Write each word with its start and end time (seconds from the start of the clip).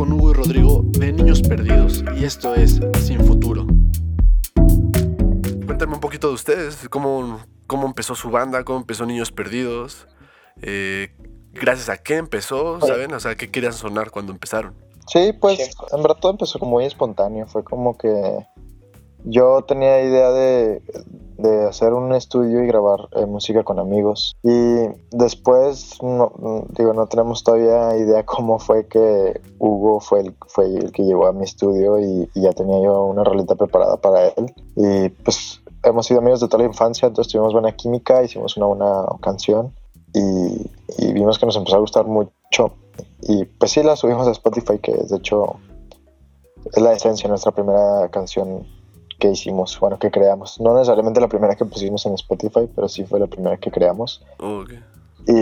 con 0.00 0.14
Hugo 0.14 0.30
y 0.30 0.32
Rodrigo 0.32 0.80
de 0.98 1.12
Niños 1.12 1.42
Perdidos 1.42 2.02
y 2.18 2.24
esto 2.24 2.54
es 2.54 2.80
Sin 3.02 3.20
Futuro. 3.20 3.66
Cuéntame 5.66 5.92
un 5.92 6.00
poquito 6.00 6.28
de 6.28 6.32
ustedes, 6.32 6.88
cómo, 6.88 7.40
cómo 7.66 7.86
empezó 7.86 8.14
su 8.14 8.30
banda, 8.30 8.64
cómo 8.64 8.78
empezó 8.78 9.04
Niños 9.04 9.30
Perdidos, 9.30 10.08
eh, 10.62 11.14
gracias 11.52 11.90
a 11.90 11.98
qué 11.98 12.16
empezó, 12.16 12.80
¿saben? 12.80 13.12
O 13.12 13.20
sea, 13.20 13.34
¿qué 13.34 13.50
querían 13.50 13.74
sonar 13.74 14.10
cuando 14.10 14.32
empezaron? 14.32 14.74
Sí, 15.06 15.34
pues 15.38 15.76
en 15.92 16.02
verdad 16.02 16.16
todo 16.18 16.32
empezó 16.32 16.58
como 16.58 16.70
muy 16.70 16.86
espontáneo, 16.86 17.46
fue 17.46 17.62
como 17.62 17.98
que 17.98 18.46
yo 19.24 19.66
tenía 19.68 20.02
idea 20.02 20.30
de, 20.30 20.82
de 21.40 21.66
hacer 21.66 21.92
un 21.92 22.12
estudio 22.12 22.62
y 22.62 22.66
grabar 22.66 23.08
eh, 23.12 23.26
música 23.26 23.62
con 23.64 23.78
amigos. 23.78 24.36
Y 24.42 24.88
después, 25.10 25.98
no, 26.02 26.32
digo, 26.76 26.92
no 26.92 27.06
tenemos 27.06 27.44
todavía 27.44 27.96
idea 27.96 28.24
cómo 28.26 28.58
fue 28.58 28.86
que 28.86 29.40
Hugo 29.58 30.00
fue 30.00 30.20
el, 30.20 30.36
fue 30.46 30.66
el 30.66 30.92
que 30.92 31.04
llegó 31.04 31.26
a 31.26 31.32
mi 31.32 31.44
estudio 31.44 31.98
y, 31.98 32.28
ya 32.34 32.52
tenía 32.52 32.80
yo 32.82 33.04
una 33.04 33.24
rolita 33.24 33.54
preparada 33.54 33.96
para 33.96 34.28
él. 34.28 34.52
Y 34.76 35.08
pues 35.08 35.60
hemos 35.82 36.06
sido 36.06 36.20
amigos 36.20 36.40
de 36.40 36.48
toda 36.48 36.62
la 36.62 36.68
infancia, 36.68 37.08
entonces 37.08 37.32
tuvimos 37.32 37.52
buena 37.52 37.72
química, 37.72 38.22
hicimos 38.22 38.56
una 38.56 38.66
buena 38.66 39.04
canción 39.20 39.74
y, 40.14 40.70
y 40.98 41.12
vimos 41.12 41.38
que 41.38 41.46
nos 41.46 41.56
empezó 41.56 41.76
a 41.76 41.80
gustar 41.80 42.06
mucho. 42.06 42.72
Y 43.22 43.44
pues 43.44 43.72
sí, 43.72 43.82
la 43.82 43.96
subimos 43.96 44.26
a 44.26 44.32
Spotify, 44.32 44.78
que 44.78 44.92
de 44.92 45.16
hecho 45.16 45.56
es 46.72 46.82
la 46.82 46.92
esencia 46.92 47.24
de 47.24 47.30
nuestra 47.30 47.52
primera 47.52 48.08
canción 48.10 48.66
que 49.20 49.30
hicimos, 49.30 49.78
bueno, 49.78 49.98
que 49.98 50.10
creamos. 50.10 50.60
No 50.60 50.74
necesariamente 50.74 51.20
la 51.20 51.28
primera 51.28 51.54
que 51.54 51.64
pusimos 51.64 52.04
en 52.06 52.14
Spotify, 52.14 52.68
pero 52.74 52.88
sí 52.88 53.04
fue 53.04 53.20
la 53.20 53.28
primera 53.28 53.56
que 53.58 53.70
creamos. 53.70 54.24
y, 55.28 55.32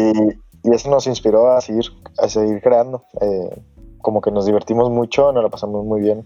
y, 0.68 0.74
eso 0.74 0.91
nos 0.91 1.06
inspiró 1.06 1.51
a 1.51 1.60
seguir, 1.62 1.87
a 2.18 2.28
seguir 2.28 2.60
creando. 2.60 3.04
Eh, 3.23 3.62
como 4.02 4.20
que 4.20 4.30
nos 4.30 4.45
divertimos 4.45 4.91
mucho, 4.91 5.32
nos 5.32 5.42
la 5.42 5.48
pasamos 5.48 5.84
muy 5.84 6.01
bien 6.01 6.24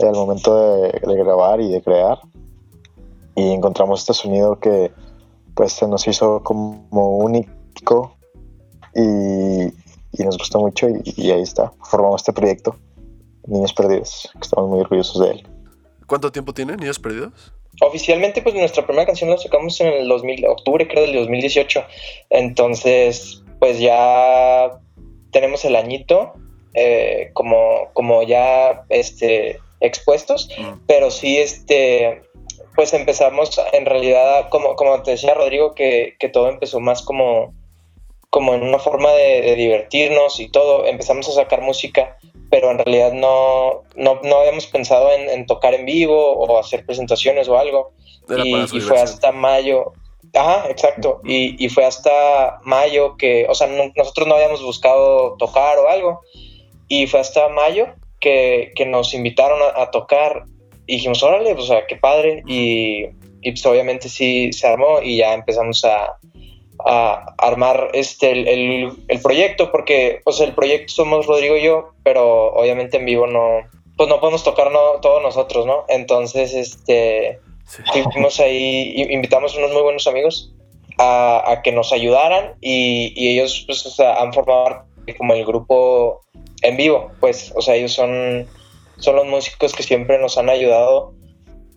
al 0.00 0.12
momento 0.12 0.76
de, 0.76 1.00
grabar 1.00 1.60
y 1.60 1.70
de 1.70 1.82
crear. 1.82 2.18
Y 3.34 3.52
encontramos 3.52 4.00
este 4.00 4.14
sonido 4.14 4.58
que 4.58 4.92
pues 5.54 5.72
se 5.72 5.88
nos 5.88 6.06
hizo 6.06 6.42
como 6.42 7.18
único 7.18 8.12
y, 8.94 9.64
y 9.64 10.24
nos 10.24 10.36
gustó 10.38 10.60
mucho 10.60 10.88
y, 10.88 11.02
y 11.16 11.30
ahí 11.30 11.42
está. 11.42 11.72
Formamos 11.84 12.22
este 12.22 12.32
proyecto, 12.32 12.76
Niños 13.46 13.72
Perdidos, 13.72 14.30
que 14.34 14.40
estamos 14.40 14.68
muy 14.68 14.80
orgullosos 14.80 15.20
de 15.20 15.30
él. 15.30 15.57
¿Cuánto 16.08 16.32
tiempo 16.32 16.54
tiene 16.54 16.74
Niños 16.74 16.98
Perdidos? 16.98 17.52
Oficialmente, 17.82 18.40
pues 18.40 18.54
nuestra 18.54 18.84
primera 18.84 19.04
canción 19.04 19.28
la 19.28 19.36
sacamos 19.36 19.78
en 19.82 19.88
el 19.88 20.08
2000, 20.08 20.46
octubre, 20.46 20.88
creo, 20.88 21.02
del 21.02 21.12
2018. 21.12 21.84
Entonces, 22.30 23.42
pues 23.60 23.78
ya 23.78 24.70
tenemos 25.30 25.64
el 25.66 25.76
añito 25.76 26.32
eh, 26.72 27.30
como, 27.34 27.90
como 27.92 28.22
ya 28.22 28.84
este, 28.88 29.60
expuestos, 29.80 30.48
mm. 30.58 30.86
pero 30.86 31.10
sí, 31.10 31.36
este, 31.36 32.22
pues 32.74 32.94
empezamos 32.94 33.60
en 33.74 33.84
realidad, 33.84 34.48
como, 34.48 34.76
como 34.76 35.02
te 35.02 35.10
decía 35.10 35.34
Rodrigo, 35.34 35.74
que, 35.74 36.16
que 36.18 36.30
todo 36.30 36.48
empezó 36.48 36.80
más 36.80 37.02
como, 37.02 37.54
como 38.30 38.54
en 38.54 38.62
una 38.62 38.78
forma 38.78 39.12
de, 39.12 39.42
de, 39.42 39.56
divertirnos 39.56 40.40
y 40.40 40.48
todo. 40.48 40.86
Empezamos 40.86 41.28
a 41.28 41.32
sacar 41.32 41.60
música 41.60 42.16
pero 42.50 42.70
en 42.70 42.78
realidad 42.78 43.12
no, 43.12 43.84
no, 43.96 44.20
no 44.22 44.36
habíamos 44.36 44.66
pensado 44.66 45.10
en, 45.12 45.46
tocar 45.46 45.74
en 45.74 45.84
vivo 45.84 46.32
o 46.32 46.58
hacer 46.58 46.84
presentaciones 46.86 47.48
o 47.48 47.58
algo. 47.58 47.92
Y, 48.44 48.80
fue 48.80 49.00
hasta 49.00 49.32
mayo. 49.32 49.92
Ajá, 50.34 50.68
exacto. 50.68 51.20
Y, 51.24 51.62
y, 51.64 51.68
fue 51.68 51.84
hasta 51.84 52.60
mayo 52.62 53.16
que, 53.16 53.46
o 53.48 53.54
sea, 53.54 53.68
nosotros 53.96 54.26
no 54.26 54.34
habíamos 54.34 54.62
buscado 54.62 55.36
tocar 55.38 55.78
o 55.78 55.88
algo. 55.88 56.20
Y 56.88 57.06
fue 57.06 57.20
hasta 57.20 57.48
mayo 57.48 57.88
que, 58.20 58.72
que 58.74 58.86
nos 58.86 59.14
invitaron 59.14 59.60
a, 59.74 59.90
tocar. 59.90 60.44
Y 60.86 60.96
dijimos, 60.96 61.22
órale, 61.22 61.54
pues, 61.54 61.64
o 61.64 61.68
sea, 61.68 61.86
qué 61.86 61.96
padre. 61.96 62.42
Y, 62.46 63.06
y 63.40 63.50
pues 63.52 63.64
obviamente 63.66 64.08
sí 64.08 64.52
se 64.52 64.66
armó 64.66 65.00
y 65.02 65.18
ya 65.18 65.34
empezamos 65.34 65.84
a, 65.84 66.18
a 66.84 67.34
armar 67.38 67.90
este 67.92 68.30
el, 68.30 68.92
el, 69.08 69.20
proyecto 69.20 69.72
porque 69.72 70.20
pues 70.24 70.40
el 70.40 70.54
proyecto 70.54 70.92
somos 70.92 71.26
Rodrigo 71.26 71.56
y 71.56 71.64
yo 71.64 71.90
pero 72.04 72.52
obviamente 72.54 72.98
en 72.98 73.04
vivo 73.04 73.26
no 73.26 73.62
pues 73.96 74.08
no 74.08 74.20
podemos 74.20 74.44
tocar 74.44 74.70
no, 74.70 75.00
todos 75.00 75.22
nosotros 75.22 75.66
no 75.66 75.84
entonces 75.88 76.54
este 76.54 77.40
fuimos 78.12 78.38
ahí 78.40 78.94
invitamos 79.10 79.54
a 79.54 79.58
unos 79.58 79.72
muy 79.72 79.82
buenos 79.82 80.06
amigos 80.06 80.54
a, 80.98 81.50
a 81.50 81.62
que 81.62 81.72
nos 81.72 81.92
ayudaran 81.92 82.54
y, 82.60 83.12
y 83.16 83.34
ellos 83.34 83.64
pues 83.66 83.98
han 84.00 84.32
formado 84.32 84.84
como 85.16 85.34
el 85.34 85.44
grupo 85.44 86.20
en 86.62 86.76
vivo 86.76 87.10
pues 87.20 87.52
o 87.56 87.60
sea 87.60 87.74
ellos 87.74 87.92
son 87.92 88.46
son 88.98 89.16
los 89.16 89.26
músicos 89.26 89.72
que 89.72 89.82
siempre 89.82 90.18
nos 90.18 90.38
han 90.38 90.48
ayudado 90.48 91.14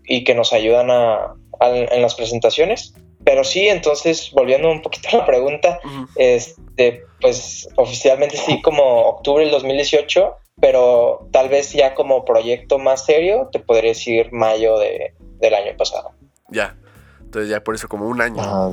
y 0.06 0.24
que 0.24 0.36
nos 0.36 0.54
ayudan 0.54 0.90
a, 0.92 1.36
en 1.62 2.02
las 2.02 2.16
presentaciones 2.16 2.94
pero 3.24 3.44
sí, 3.44 3.68
entonces, 3.68 4.32
volviendo 4.34 4.72
un 4.72 4.82
poquito 4.82 5.10
a 5.14 5.18
la 5.18 5.26
pregunta, 5.26 5.80
este, 6.16 7.04
pues 7.20 7.68
oficialmente 7.76 8.38
sí 8.38 8.62
como 8.62 8.84
octubre 8.84 9.44
del 9.44 9.52
2018, 9.52 10.36
pero 10.60 11.28
tal 11.32 11.50
vez 11.50 11.72
ya 11.74 11.94
como 11.94 12.26
proyecto 12.26 12.80
más 12.80 13.06
serio, 13.06 13.50
te 13.52 13.60
podría 13.60 13.90
decir 13.90 14.32
mayo 14.32 14.78
de, 14.80 15.14
del 15.40 15.54
año 15.54 15.78
pasado. 15.78 16.12
Ya, 16.50 16.78
entonces 17.20 17.50
ya 17.50 17.64
por 17.64 17.76
eso 17.76 17.88
como 17.88 18.08
un 18.08 18.22
año, 18.22 18.42
ah, 18.44 18.72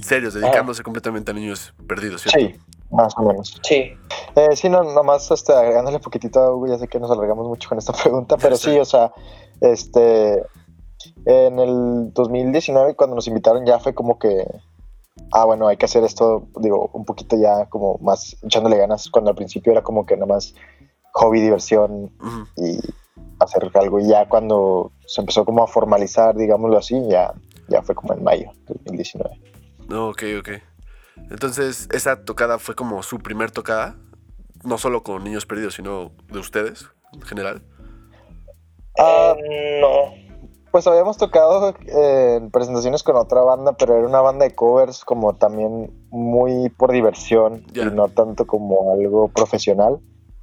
serios, 0.00 0.34
dedicándose 0.34 0.82
completamente 0.82 1.30
a 1.30 1.34
niños 1.34 1.74
perdidos, 1.88 2.22
¿cierto? 2.22 2.38
Sí, 2.38 2.54
más 2.90 3.14
o 3.16 3.22
menos. 3.22 3.58
Sí. 3.62 3.92
Eh, 4.36 4.54
sí, 4.54 4.68
no, 4.68 4.82
nomás 4.82 5.30
este, 5.30 5.52
agregándole 5.52 5.96
un 5.96 6.02
poquitito 6.02 6.40
a 6.40 6.54
Hugo, 6.54 6.68
ya 6.68 6.78
sé 6.78 6.86
que 6.86 7.00
nos 7.00 7.10
alargamos 7.10 7.48
mucho 7.48 7.68
con 7.68 7.78
esta 7.78 7.92
pregunta, 8.02 8.36
pero 8.36 8.56
sí, 8.56 8.78
o 8.78 8.84
sea, 8.84 9.12
este 9.60 10.42
en 11.24 11.58
el 11.58 12.12
2019, 12.12 12.94
cuando 12.94 13.16
nos 13.16 13.26
invitaron, 13.26 13.66
ya 13.66 13.78
fue 13.78 13.94
como 13.94 14.18
que, 14.18 14.46
ah, 15.32 15.44
bueno, 15.44 15.68
hay 15.68 15.76
que 15.76 15.86
hacer 15.86 16.04
esto, 16.04 16.48
digo, 16.60 16.90
un 16.92 17.04
poquito 17.04 17.36
ya 17.36 17.66
como 17.66 17.98
más 17.98 18.36
echándole 18.42 18.76
ganas, 18.76 19.10
cuando 19.10 19.30
al 19.30 19.36
principio 19.36 19.72
era 19.72 19.82
como 19.82 20.06
que 20.06 20.16
nada 20.16 20.26
más 20.26 20.54
hobby, 21.12 21.40
diversión 21.40 22.12
y 22.56 22.78
hacer 23.38 23.70
algo. 23.74 24.00
Y 24.00 24.08
ya 24.08 24.28
cuando 24.28 24.92
se 25.06 25.20
empezó 25.20 25.44
como 25.44 25.62
a 25.62 25.66
formalizar, 25.66 26.36
digámoslo 26.36 26.78
así, 26.78 27.00
ya, 27.08 27.34
ya 27.68 27.82
fue 27.82 27.94
como 27.94 28.14
en 28.14 28.22
mayo 28.22 28.52
de 28.66 28.74
2019. 28.74 29.40
No, 29.88 30.10
ok, 30.10 30.22
ok. 30.38 30.48
Entonces, 31.30 31.88
esa 31.92 32.24
tocada 32.24 32.58
fue 32.58 32.74
como 32.74 33.02
su 33.02 33.18
primer 33.18 33.50
tocada, 33.50 33.96
no 34.64 34.78
solo 34.78 35.02
con 35.02 35.24
Niños 35.24 35.46
Perdidos, 35.46 35.74
sino 35.74 36.12
de 36.32 36.38
ustedes 36.38 36.86
en 37.12 37.22
general. 37.22 37.62
Ah, 38.98 39.34
no. 39.80 40.29
Pues 40.70 40.86
habíamos 40.86 41.16
tocado 41.16 41.74
eh, 41.86 42.36
en 42.36 42.50
presentaciones 42.50 43.02
con 43.02 43.16
otra 43.16 43.40
banda, 43.40 43.72
pero 43.72 43.96
era 43.96 44.06
una 44.06 44.20
banda 44.20 44.44
de 44.44 44.54
covers 44.54 45.04
como 45.04 45.34
también 45.34 45.90
muy 46.10 46.68
por 46.68 46.92
diversión 46.92 47.64
y 47.74 47.80
no 47.80 48.08
tanto 48.08 48.46
como 48.46 48.92
algo 48.92 49.28
profesional. 49.28 49.98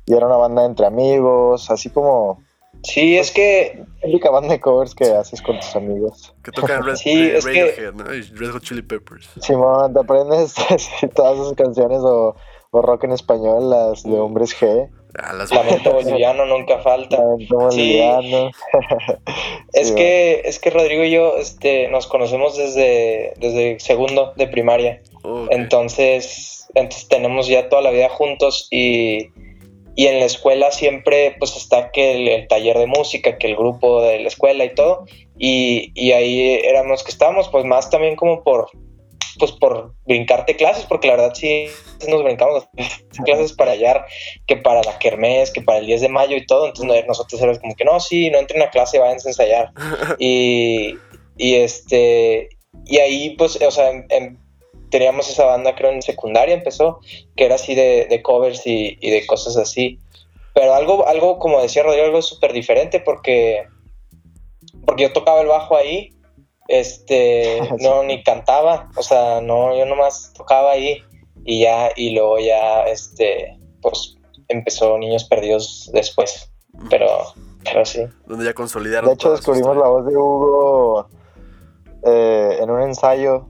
Y 0.06 0.14
era 0.14 0.28
una 0.28 0.38
banda 0.38 0.66
entre 0.66 0.86
amigos, 0.86 1.70
así 1.72 1.90
como... 1.90 2.42
Sí, 2.84 3.18
es 3.18 3.32
que... 3.32 3.84
La 4.02 4.10
única 4.10 4.30
banda 4.30 4.50
de 4.50 4.60
covers 4.60 4.96
que 4.96 5.12
haces 5.12 5.42
con 5.42 5.60
tus 5.60 5.76
amigos. 5.76 6.36
Que 6.44 6.52
tocan 6.52 6.84
Red, 6.84 6.96
sí, 6.96 7.30
es 7.30 7.46
que... 7.46 7.92
¿no? 7.94 8.04
Red 8.04 8.52
Hot 8.52 8.64
Chili 8.64 8.82
Peppers. 8.82 9.30
Simón, 9.42 9.94
te 9.94 10.00
aprendes 10.00 10.54
todas 11.16 11.40
esas 11.40 11.54
canciones 11.54 12.00
o, 12.00 12.36
o 12.72 12.82
rock 12.82 13.06
en 13.06 13.14
español, 13.14 13.70
las 13.70 14.04
de 14.04 14.20
Hombres 14.20 14.56
G. 14.58 14.90
Lamento 15.13 15.94
boliviano 15.94 16.45
nunca 16.45 16.79
falta. 16.79 17.18
es 19.73 19.91
que 19.91 20.41
es 20.45 20.59
que 20.59 20.69
Rodrigo 20.69 21.03
y 21.03 21.12
yo 21.12 21.38
este, 21.38 21.88
nos 21.88 22.07
conocemos 22.07 22.57
desde, 22.57 23.34
desde 23.38 23.79
segundo 23.79 24.34
de 24.35 24.47
primaria. 24.47 25.01
Entonces, 25.50 26.68
entonces 26.75 27.07
tenemos 27.07 27.47
ya 27.47 27.69
toda 27.69 27.81
la 27.81 27.91
vida 27.91 28.09
juntos 28.09 28.68
y, 28.69 29.29
y 29.95 30.07
en 30.07 30.19
la 30.19 30.25
escuela 30.25 30.71
siempre 30.71 31.36
pues 31.39 31.57
está 31.57 31.92
que 31.92 32.36
el, 32.36 32.48
taller 32.48 32.77
de 32.77 32.86
música, 32.86 33.38
que 33.38 33.48
el 33.48 33.56
grupo 33.56 34.01
de 34.01 34.19
la 34.19 34.27
escuela 34.27 34.63
y 34.65 34.75
todo. 34.75 35.06
Y, 35.38 35.92
y 35.95 36.12
ahí 36.12 36.60
éramos 36.63 37.03
que 37.03 37.12
estábamos 37.12 37.50
pues 37.50 37.65
más 37.65 37.89
también 37.89 38.15
como 38.15 38.44
por 38.44 38.69
pues 39.38 39.51
por 39.51 39.94
brincarte 40.06 40.56
clases, 40.56 40.86
porque 40.86 41.07
la 41.07 41.16
verdad 41.16 41.34
sí 41.34 41.68
nos 42.07 42.24
brincamos 42.24 42.68
clases 43.25 43.54
para 43.54 43.72
hallar, 43.72 44.06
que 44.45 44.57
para 44.57 44.81
la 44.84 44.98
kermés, 45.00 45.51
que 45.51 45.62
para 45.62 45.80
el 45.80 45.86
10 45.86 46.01
de 46.01 46.10
mayo 46.10 46.36
y 46.36 46.45
todo, 46.45 46.68
entonces 46.68 47.06
nosotros 47.07 47.42
éramos 47.42 47.60
como 47.60 47.75
que 47.75 47.86
no, 47.86 48.00
sí, 48.00 48.30
no 48.30 48.39
entren 48.39 48.62
a 48.62 48.69
clase, 48.69 49.00
vayan 49.00 49.18
a 49.24 49.28
ensayar. 49.30 49.72
Y, 50.19 50.98
y 51.38 51.56
este, 51.56 52.50
y 52.86 52.98
ahí 52.98 53.31
pues, 53.38 53.62
o 53.62 53.72
sea, 53.72 53.92
teníamos 54.89 55.30
esa 55.30 55.45
banda 55.45 55.75
creo 55.75 55.92
en 55.92 56.01
secundaria 56.01 56.56
empezó, 56.56 57.00
que 57.36 57.45
era 57.45 57.56
así 57.56 57.75
de, 57.75 58.22
covers 58.24 58.66
y, 58.66 58.98
y, 59.00 59.10
de 59.10 59.25
cosas 59.25 59.57
así. 59.57 60.00
Pero 60.54 60.74
algo, 60.74 61.07
algo 61.07 61.38
como 61.39 61.62
decía 61.62 61.84
Rodrigo, 61.84 62.06
algo 62.06 62.22
súper 62.22 62.54
diferente 62.54 63.00
porque, 63.00 63.66
porque 64.86 65.04
yo 65.04 65.13
tocaba 65.13 65.42
el 65.42 65.48
bajo 65.48 65.75
ahí 65.75 66.17
este, 66.68 67.62
no, 67.80 68.04
ni 68.04 68.24
cantaba, 68.24 68.90
o 68.96 69.04
sea, 69.04 69.42
no, 69.42 69.78
yo 69.78 69.86
nomás 69.86 70.34
tocaba 70.36 70.72
ahí 70.72 71.04
y 71.46 71.62
ya, 71.62 71.90
y 71.96 72.12
luego 72.12 72.40
ya, 72.40 72.84
este, 72.84 73.60
pues 73.81 74.18
empezó 74.48 74.98
Niños 74.98 75.25
Perdidos 75.25 75.90
después. 75.94 76.52
Pero, 76.90 77.08
pero 77.64 77.86
sí. 77.86 78.02
Donde 78.28 78.46
ya 78.46 78.54
consolidaron. 78.54 79.08
De 79.08 79.16
hecho, 79.16 79.31
descubrimos 79.31 79.75
la 79.75 79.88
voz 79.88 80.06
de 80.06 80.16
Hugo 80.16 81.08
eh, 82.04 82.58
en 82.62 82.70
un 82.70 82.81
ensayo 82.81 83.48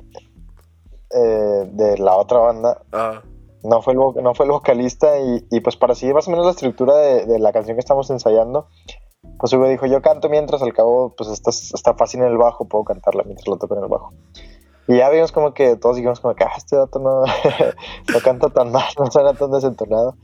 eh, 1.13 1.65
de 1.71 1.97
la 1.97 2.15
otra 2.15 2.39
banda. 2.39 2.81
Ah, 2.93 3.21
No 3.63 3.81
fue 3.81 3.93
el, 3.93 3.99
no 3.99 4.33
fue 4.33 4.45
el 4.45 4.51
vocalista 4.51 5.19
y, 5.19 5.45
y 5.51 5.59
pues 5.59 5.75
para 5.75 5.93
seguir 5.93 6.15
más 6.15 6.27
o 6.27 6.31
menos 6.31 6.45
la 6.45 6.51
estructura 6.51 6.95
de, 6.95 7.25
de 7.25 7.39
la 7.39 7.51
canción 7.51 7.75
que 7.75 7.81
estamos 7.81 8.09
ensayando, 8.09 8.69
pues 9.39 9.53
Hugo 9.53 9.67
dijo, 9.67 9.85
yo 9.85 10.01
canto 10.01 10.29
mientras, 10.29 10.61
al 10.61 10.73
cabo 10.73 11.13
pues 11.17 11.29
está, 11.29 11.49
está 11.51 11.93
fácil 11.95 12.21
en 12.21 12.27
el 12.27 12.37
bajo, 12.37 12.65
puedo 12.67 12.83
cantarla 12.83 13.23
mientras 13.23 13.47
lo 13.47 13.57
toco 13.57 13.77
en 13.77 13.83
el 13.83 13.89
bajo. 13.89 14.13
Y 14.89 14.97
ya 14.97 15.09
vimos 15.09 15.31
como 15.33 15.53
que 15.53 15.75
todos 15.75 15.97
dijimos 15.97 16.19
como 16.21 16.33
que, 16.35 16.45
ah, 16.45 16.51
este 16.55 16.77
dato 16.77 16.99
no, 16.99 17.23
no 18.13 18.19
canta 18.23 18.49
tan 18.49 18.71
mal, 18.71 18.85
no 18.97 19.11
suena 19.11 19.33
tan 19.33 19.51
desentonado. 19.51 20.15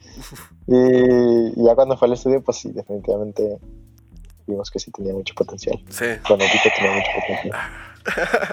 Y, 0.67 1.59
y 1.59 1.65
ya 1.65 1.75
cuando 1.75 1.97
fue 1.97 2.07
al 2.07 2.13
estudio, 2.13 2.41
pues 2.41 2.57
sí, 2.57 2.71
definitivamente 2.71 3.57
vimos 4.47 4.71
que 4.71 4.79
sí 4.79 4.89
tenía 4.91 5.13
mucho 5.13 5.33
potencial. 5.35 5.77
sí. 5.89 6.05
Bueno, 6.29 6.45
Tito 6.51 6.69
tenía 6.75 6.91
mucho 6.95 7.09
potencial. 7.19 7.59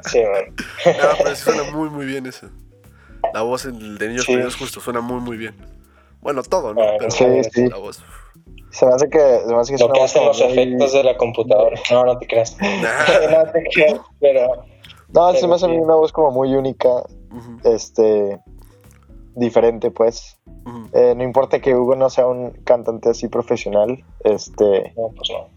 Sí, 0.05 0.21
man. 0.21 0.97
No, 0.97 1.09
pero 1.19 1.35
sí 1.37 1.43
suena 1.43 1.63
muy, 1.73 1.91
muy 1.91 2.07
bien 2.07 2.27
eso. 2.27 2.49
La 3.35 3.43
voz 3.43 3.65
en- 3.67 3.97
de 3.99 4.09
Niños 4.09 4.25
Sí. 4.25 4.33
Perdidos 4.33 4.57
justo 4.57 4.81
suena 4.81 5.01
muy, 5.01 5.21
muy 5.21 5.37
bien. 5.37 5.55
Bueno, 6.21 6.43
todo, 6.43 6.75
¿no? 6.75 6.83
Pero 6.99 7.11
sí, 7.11 7.25
sí. 7.53 7.69
la 7.69 7.77
voz. 7.79 8.03
Se 8.71 8.87
me 8.87 8.93
hace 8.95 9.09
que, 9.11 9.19
se 9.19 9.47
me 9.55 9.61
hace 9.61 9.73
que 9.73 9.75
es 9.77 9.81
Lo 9.81 9.93
que 9.93 10.01
hacen 10.03 10.25
los 10.25 10.39
muy- 10.41 10.53
efectos 10.53 10.93
de 10.93 11.05
la 11.05 11.17
computadora. 11.17 11.77
No, 11.91 12.05
no 12.05 12.19
te 12.19 12.27
creas. 12.27 12.57
No 12.61 13.53
te 13.53 13.63
creas, 13.73 14.01
pero 14.21 14.65
No, 15.13 15.33
se 15.35 15.47
me 15.49 15.55
hace 15.55 15.65
a 15.67 15.69
mí 15.69 15.75
Sí. 15.77 15.81
una 15.81 15.95
voz 15.97 16.13
como 16.13 16.31
muy 16.31 16.55
única, 16.55 16.89
este, 17.65 18.39
diferente, 19.35 19.91
pues. 19.91 20.39
Eh, 20.93 21.15
no 21.17 21.23
importa 21.25 21.61
que 21.61 21.75
Hugo 21.75 21.95
no 21.97 22.11
sea 22.11 22.27
un 22.27 22.51
cantante 22.65 23.09
así 23.09 23.29
profesional, 23.29 24.05
este, 24.25 24.93
no, 24.97 25.09
pues 25.17 25.31
no. 25.31 25.49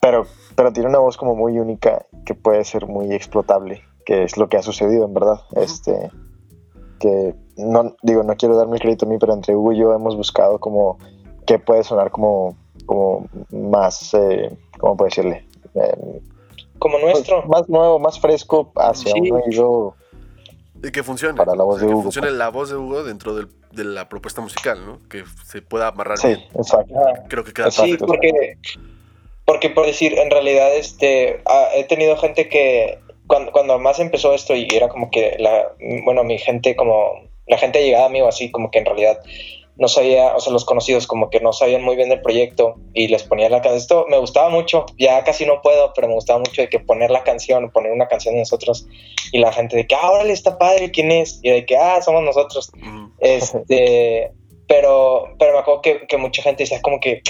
pero, 0.00 0.24
pero 0.56 0.72
tiene 0.72 0.88
una 0.88 0.98
voz 0.98 1.16
como 1.16 1.34
muy 1.36 1.58
única 1.58 2.06
que 2.24 2.34
puede 2.34 2.64
ser 2.64 2.86
muy 2.86 3.12
explotable, 3.14 3.82
que 4.04 4.24
es 4.24 4.36
lo 4.36 4.48
que 4.48 4.56
ha 4.56 4.62
sucedido 4.62 5.04
en 5.06 5.14
verdad. 5.14 5.40
Este, 5.54 6.10
que 7.00 7.34
no 7.56 7.94
digo, 8.02 8.22
no 8.24 8.34
quiero 8.36 8.56
darme 8.56 8.76
el 8.76 8.82
crédito 8.82 9.06
a 9.06 9.08
mí, 9.08 9.16
pero 9.18 9.32
entre 9.34 9.54
Hugo 9.54 9.72
y 9.72 9.78
yo 9.78 9.92
hemos 9.94 10.16
buscado 10.16 10.58
como 10.58 10.98
que 11.46 11.58
puede 11.58 11.84
sonar 11.84 12.10
como, 12.10 12.56
como 12.86 13.28
más, 13.50 14.12
eh, 14.14 14.50
¿cómo 14.78 14.96
puedo 14.96 15.08
decirle? 15.08 15.46
Eh, 15.74 16.20
Como 16.78 16.98
pues, 17.00 17.12
nuestro. 17.14 17.42
más 17.44 17.68
nuevo, 17.68 17.98
más 17.98 18.18
fresco 18.20 18.72
hacia 18.76 19.12
Sí. 19.12 19.20
un 19.30 19.40
oído 19.42 19.94
Y 20.82 20.90
que 20.90 21.02
funcione. 21.02 21.34
Para 21.34 21.54
la 21.56 21.64
voz 21.64 21.76
O 21.76 21.78
sea, 21.78 21.86
de 21.86 21.90
que 21.90 21.94
Hugo, 21.94 22.02
funcione 22.02 22.28
pues. 22.28 22.38
la 22.38 22.48
voz 22.50 22.68
de 22.70 22.76
Hugo 22.76 23.02
dentro 23.04 23.34
del- 23.34 23.48
de 23.72 23.84
la 23.84 24.08
propuesta 24.08 24.40
musical, 24.42 24.84
¿no? 24.86 24.98
Que 25.08 25.24
se 25.44 25.62
pueda 25.62 25.88
amarrar 25.88 26.18
Sí, 26.18 26.28
bien. 26.28 26.40
exacto. 26.54 26.94
Creo 27.28 27.44
que 27.44 27.52
queda 27.54 27.66
Exacto. 27.68 27.92
Sí, 27.92 28.04
porque, 28.06 28.58
porque 29.46 29.70
por 29.70 29.86
decir, 29.86 30.18
en 30.18 30.30
realidad, 30.30 30.74
este, 30.76 31.40
ah, 31.46 31.68
he 31.74 31.84
tenido 31.84 32.16
gente 32.18 32.48
que 32.48 32.98
cuando, 33.26 33.52
cuando 33.52 33.78
más 33.78 33.98
empezó 34.00 34.32
esto 34.34 34.54
y 34.54 34.68
era 34.72 34.88
como 34.88 35.10
que 35.10 35.36
la, 35.38 35.72
bueno, 36.04 36.24
mi 36.24 36.38
gente 36.38 36.76
como, 36.76 37.22
la 37.46 37.58
gente 37.58 37.82
llegada 37.82 38.06
a 38.06 38.10
mí 38.10 38.20
o 38.20 38.28
así, 38.28 38.50
como 38.50 38.70
que 38.70 38.78
en 38.78 38.84
realidad 38.86 39.18
no 39.78 39.88
sabía, 39.88 40.34
o 40.34 40.40
sea, 40.40 40.52
los 40.52 40.64
conocidos 40.64 41.06
como 41.06 41.28
que 41.28 41.40
no 41.40 41.52
sabían 41.52 41.82
muy 41.82 41.96
bien 41.96 42.08
del 42.08 42.22
proyecto 42.22 42.76
y 42.94 43.08
les 43.08 43.24
ponía 43.24 43.50
la 43.50 43.60
canción. 43.60 43.76
Esto 43.76 44.06
me 44.08 44.18
gustaba 44.18 44.48
mucho, 44.48 44.86
ya 44.98 45.22
casi 45.24 45.44
no 45.44 45.60
puedo, 45.60 45.92
pero 45.94 46.08
me 46.08 46.14
gustaba 46.14 46.38
mucho 46.38 46.62
de 46.62 46.68
que 46.68 46.80
poner 46.80 47.10
la 47.10 47.24
canción, 47.24 47.70
poner 47.70 47.92
una 47.92 48.08
canción 48.08 48.34
de 48.34 48.40
nosotros 48.40 48.86
y 49.32 49.38
la 49.38 49.52
gente 49.52 49.76
de 49.76 49.86
que, 49.86 49.94
ah, 49.94 50.10
órale, 50.10 50.32
está 50.32 50.58
padre, 50.58 50.90
¿quién 50.90 51.12
es? 51.12 51.40
Y 51.42 51.50
de 51.50 51.66
que, 51.66 51.76
ah, 51.76 52.00
somos 52.00 52.22
nosotros. 52.22 52.72
Este, 53.18 54.32
pero, 54.66 55.34
pero 55.38 55.52
me 55.52 55.58
acuerdo 55.58 55.82
que, 55.82 56.06
que 56.06 56.16
mucha 56.16 56.42
gente 56.42 56.62
decía 56.62 56.80
como 56.80 56.98
que, 56.98 57.22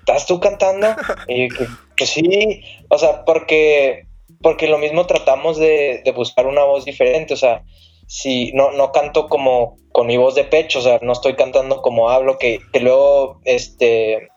¿estás 0.00 0.26
tú 0.26 0.40
cantando? 0.40 0.88
Y 1.26 1.48
que, 1.48 1.66
pues 1.96 2.10
sí, 2.10 2.62
o 2.90 2.98
sea, 2.98 3.24
porque, 3.24 4.06
porque 4.42 4.68
lo 4.68 4.76
mismo 4.76 5.06
tratamos 5.06 5.56
de, 5.56 6.02
de 6.04 6.12
buscar 6.12 6.46
una 6.46 6.64
voz 6.64 6.84
diferente, 6.84 7.32
o 7.32 7.38
sea, 7.38 7.64
si 8.06 8.52
no, 8.52 8.72
no 8.72 8.92
canto 8.92 9.28
como 9.28 9.76
con 9.92 10.06
mi 10.06 10.16
voz 10.16 10.34
de 10.34 10.44
pecho, 10.44 10.80
o 10.80 10.82
sea, 10.82 10.98
no 11.02 11.12
estoy 11.12 11.34
cantando 11.34 11.80
como 11.82 12.10
hablo, 12.10 12.38
que, 12.38 12.60
que 12.72 12.80
luego, 12.80 13.40
este, 13.44 14.28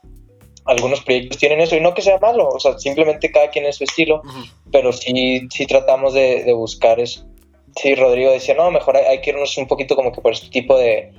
algunos 0.66 1.02
proyectos 1.02 1.38
tienen 1.38 1.62
eso, 1.62 1.75
y 1.75 1.81
no 1.81 1.94
que 1.94 2.02
sea 2.02 2.19
malo, 2.19 2.48
o 2.50 2.60
sea, 2.60 2.78
simplemente 2.78 3.31
cada 3.31 3.50
quien 3.50 3.66
es 3.66 3.78
su 3.78 3.84
estilo, 3.84 4.22
pero 4.72 4.94
sí, 4.94 5.48
sí 5.50 5.66
tratamos 5.66 6.14
de, 6.14 6.44
de 6.44 6.54
buscar 6.54 7.00
eso. 7.00 7.25
Sí, 7.75 7.96
Rodrigo 7.96 8.31
decía, 8.31 8.56
no, 8.56 8.72
mejor 8.72 8.98
hay, 8.98 9.06
hay 9.06 9.22
que 9.22 9.31
irnos 9.31 9.58
un 9.58 9.68
poquito 9.68 9.96
como 9.96 10.12
que 10.12 10.22
por 10.22 10.34
este 10.34 10.50
tipo 10.50 10.78
de, 10.78 11.12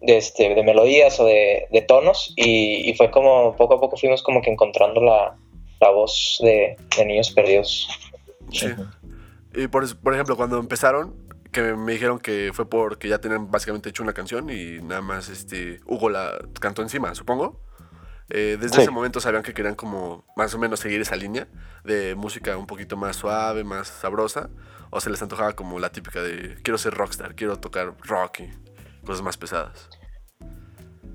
de, 0.00 0.16
este, 0.16 0.54
de 0.54 0.62
melodías 0.62 1.18
o 1.18 1.26
de, 1.26 1.66
de 1.70 1.82
tonos 1.82 2.32
y, 2.36 2.88
y 2.88 2.94
fue 2.94 3.10
como 3.10 3.56
poco 3.56 3.74
a 3.74 3.80
poco 3.80 3.96
fuimos 3.96 4.22
como 4.22 4.40
que 4.42 4.50
encontrando 4.50 5.00
la, 5.00 5.36
la 5.80 5.90
voz 5.90 6.38
de, 6.42 6.76
de 6.96 7.04
Niños 7.04 7.30
Perdidos. 7.30 7.88
Sí. 8.52 8.68
Y 9.54 9.68
por, 9.68 9.96
por 10.00 10.14
ejemplo, 10.14 10.36
cuando 10.36 10.58
empezaron, 10.58 11.14
que 11.54 11.62
me 11.74 11.92
dijeron 11.92 12.18
que 12.18 12.50
fue 12.52 12.68
porque 12.68 13.08
ya 13.08 13.18
tenían 13.18 13.50
básicamente 13.50 13.88
hecho 13.88 14.02
una 14.02 14.12
canción 14.12 14.50
y 14.50 14.82
nada 14.82 15.00
más 15.00 15.30
este 15.30 15.80
Hugo 15.86 16.10
la 16.10 16.36
cantó 16.60 16.82
encima, 16.82 17.14
supongo. 17.14 17.62
Eh, 18.28 18.56
desde 18.60 18.76
Sí. 18.76 18.82
ese 18.82 18.90
momento 18.90 19.20
sabían 19.20 19.42
que 19.42 19.54
querían 19.54 19.74
como 19.74 20.26
más 20.36 20.54
o 20.54 20.58
menos 20.58 20.80
seguir 20.80 21.00
esa 21.00 21.14
línea 21.16 21.46
de 21.84 22.14
música 22.14 22.56
un 22.56 22.66
poquito 22.66 22.96
más 22.96 23.16
suave, 23.16 23.64
más 23.64 23.88
sabrosa. 23.88 24.50
O 24.90 25.00
se 25.00 25.10
les 25.10 25.20
antojaba 25.22 25.54
como 25.54 25.78
la 25.78 25.90
típica 25.90 26.22
de 26.22 26.56
quiero 26.62 26.78
ser 26.78 26.94
rockstar, 26.94 27.34
quiero 27.34 27.58
tocar 27.58 27.94
rock 28.02 28.40
y 28.40 28.50
cosas 29.04 29.22
más 29.22 29.36
pesadas. 29.36 29.88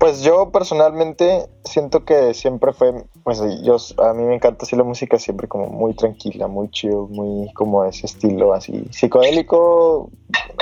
Pues 0.00 0.22
yo 0.22 0.50
personalmente 0.50 1.46
siento 1.62 2.06
que 2.06 2.32
siempre 2.32 2.72
fue, 2.72 3.04
pues 3.22 3.38
yo, 3.62 3.76
a 4.02 4.14
mí 4.14 4.24
me 4.24 4.34
encanta 4.34 4.64
así 4.64 4.74
la 4.74 4.82
música 4.82 5.18
siempre 5.18 5.46
como 5.46 5.66
muy 5.66 5.92
tranquila, 5.92 6.48
muy 6.48 6.70
chill, 6.70 6.96
muy 7.10 7.52
como 7.52 7.84
ese 7.84 8.06
estilo 8.06 8.54
así 8.54 8.86
psicodélico, 8.90 10.08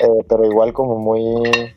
eh, 0.02 0.24
pero 0.28 0.44
igual 0.44 0.72
como 0.72 0.98
muy, 0.98 1.72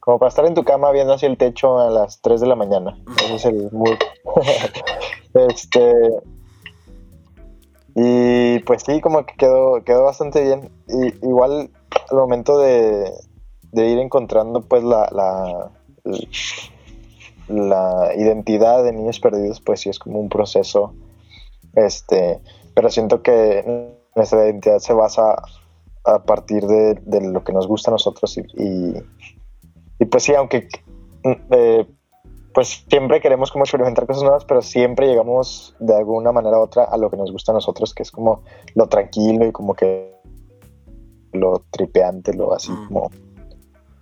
como 0.00 0.18
para 0.18 0.28
estar 0.28 0.44
en 0.44 0.54
tu 0.54 0.64
cama 0.64 0.90
viendo 0.90 1.14
hacia 1.14 1.28
el 1.28 1.38
techo 1.38 1.78
a 1.78 1.88
las 1.88 2.20
3 2.20 2.40
de 2.40 2.46
la 2.48 2.56
mañana. 2.56 2.98
Ese 3.26 3.34
es 3.36 3.44
el 3.44 3.70
mood. 3.70 3.96
este, 5.50 5.94
y 7.94 8.58
pues 8.64 8.82
sí, 8.84 9.00
como 9.00 9.24
que 9.24 9.36
quedó, 9.36 9.84
quedó 9.84 10.02
bastante 10.02 10.42
bien. 10.42 10.72
Y 10.88 11.14
igual 11.24 11.70
al 12.10 12.16
momento 12.16 12.58
de, 12.58 13.12
de 13.70 13.86
ir 13.88 14.00
encontrando 14.00 14.62
pues 14.62 14.82
la, 14.82 15.08
la, 15.12 15.70
la 17.48 18.12
identidad 18.16 18.84
de 18.84 18.92
niños 18.92 19.20
perdidos, 19.20 19.60
pues 19.60 19.80
sí 19.80 19.88
es 19.88 19.98
como 19.98 20.18
un 20.20 20.28
proceso. 20.28 20.94
Este, 21.74 22.40
pero 22.74 22.90
siento 22.90 23.22
que 23.22 23.92
nuestra 24.14 24.44
identidad 24.44 24.78
se 24.78 24.92
basa 24.92 25.36
a 26.04 26.22
partir 26.22 26.66
de, 26.66 26.94
de 26.94 27.20
lo 27.20 27.44
que 27.44 27.52
nos 27.52 27.66
gusta 27.66 27.90
a 27.90 27.92
nosotros 27.92 28.38
y, 28.38 28.40
y, 28.54 28.94
y 29.98 30.04
pues 30.06 30.22
sí, 30.22 30.34
aunque 30.34 30.68
eh, 31.50 31.86
pues 32.54 32.84
siempre 32.88 33.20
queremos 33.20 33.52
como 33.52 33.64
experimentar 33.64 34.06
cosas 34.06 34.22
nuevas, 34.22 34.44
pero 34.44 34.62
siempre 34.62 35.06
llegamos 35.06 35.76
de 35.78 35.94
alguna 35.94 36.32
manera 36.32 36.58
u 36.58 36.62
otra 36.62 36.84
a 36.84 36.96
lo 36.96 37.10
que 37.10 37.16
nos 37.16 37.30
gusta 37.30 37.52
a 37.52 37.54
nosotros, 37.54 37.94
que 37.94 38.02
es 38.02 38.10
como 38.10 38.42
lo 38.74 38.88
tranquilo 38.88 39.46
y 39.46 39.52
como 39.52 39.74
que 39.74 40.14
lo 41.32 41.62
tripeante, 41.70 42.34
lo 42.34 42.54
así 42.54 42.72
Mm. 42.72 42.86
como... 42.88 43.10